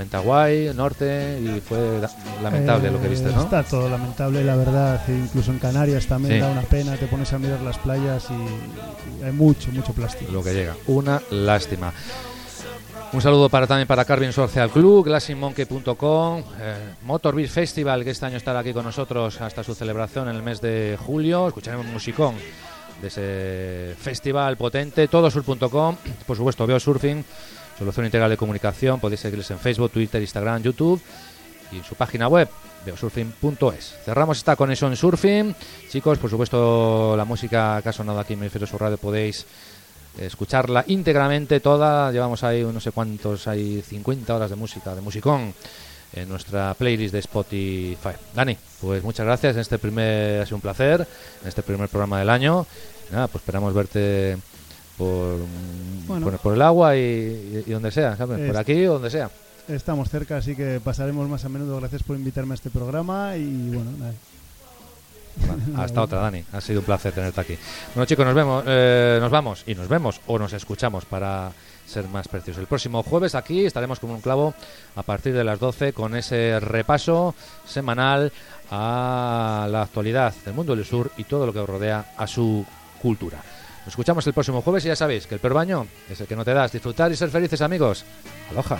[0.00, 2.00] Pentaguay, Norte, y fue
[2.42, 3.42] lamentable lo que viste, Eh, ¿no?
[3.42, 4.98] Está todo lamentable, la verdad.
[5.08, 6.40] e Incluso en Canarias también Sí.
[6.40, 6.96] da una pena.
[6.96, 10.32] Te pones a mirar las playas y, y hay mucho, mucho plástico.
[10.32, 10.74] lo que llega.
[10.86, 11.92] Una lástima.
[13.12, 18.24] Un saludo para también para Carvin Social Club, glassingmonkey.com, eh, Motor Beach Festival, que este
[18.24, 21.48] año estará aquí con nosotros hasta su celebración en el mes de julio.
[21.48, 22.36] Escucharemos musicón
[23.02, 25.96] de ese festival potente, todosur.com,
[26.26, 27.24] por supuesto, Veo Surfing,
[27.80, 29.00] solución integral de comunicación.
[29.00, 31.00] Podéis seguirles en Facebook, Twitter, Instagram, YouTube
[31.72, 32.46] y en su página web
[32.84, 33.94] veosurfing.es.
[34.04, 35.54] Cerramos esta conexión surfing.
[35.88, 39.46] Chicos, por supuesto, la música que ha sonado aquí en Hemisferio Sur Radio podéis
[40.18, 42.12] escucharla íntegramente toda.
[42.12, 45.54] Llevamos ahí no sé cuántos, hay 50 horas de música, de musicón
[46.12, 48.10] en nuestra playlist de Spotify.
[48.34, 49.54] Dani, pues muchas gracias.
[49.54, 51.06] En este primer ha sido un placer,
[51.40, 52.66] en este primer programa del año.
[53.10, 54.36] Nada, pues esperamos verte
[55.00, 55.38] por,
[56.06, 56.26] Bueno.
[56.26, 58.46] por, por el agua y, donde sea, ¿sabes?
[58.46, 59.30] Por aquí o donde sea.
[59.68, 61.78] Estamos cerca, así que pasaremos más a menudo.
[61.78, 63.90] Gracias por invitarme a este programa y bueno,
[65.76, 66.44] hasta otra, Dani.
[66.52, 67.56] Ha sido un placer tenerte aquí.
[67.94, 71.52] Bueno, chicos, nos vemos, eh, nos vamos y nos vemos o nos escuchamos para
[71.86, 72.58] ser más precisos.
[72.58, 74.54] El próximo jueves aquí estaremos con un clavo
[74.96, 77.34] a partir de las 12 con ese repaso
[77.66, 78.32] semanal
[78.70, 82.64] a la actualidad del mundo del sur y todo lo que rodea a su
[83.00, 83.42] cultura.
[83.90, 86.44] Escuchamos el próximo jueves y ya sabéis que el peor baño es el que no
[86.44, 86.70] te das.
[86.70, 88.04] Disfrutar y ser felices, amigos.
[88.48, 88.78] Aloha.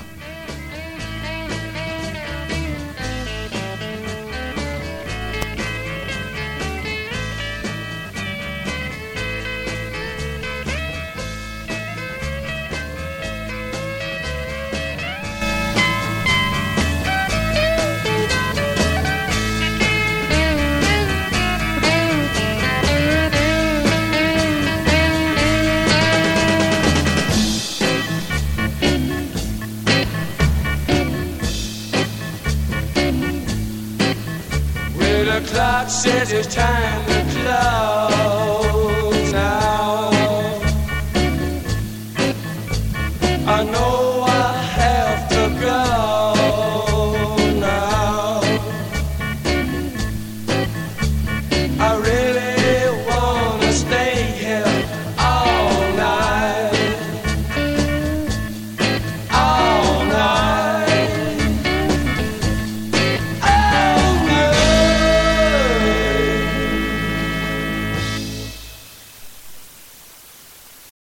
[36.40, 36.89] There's time.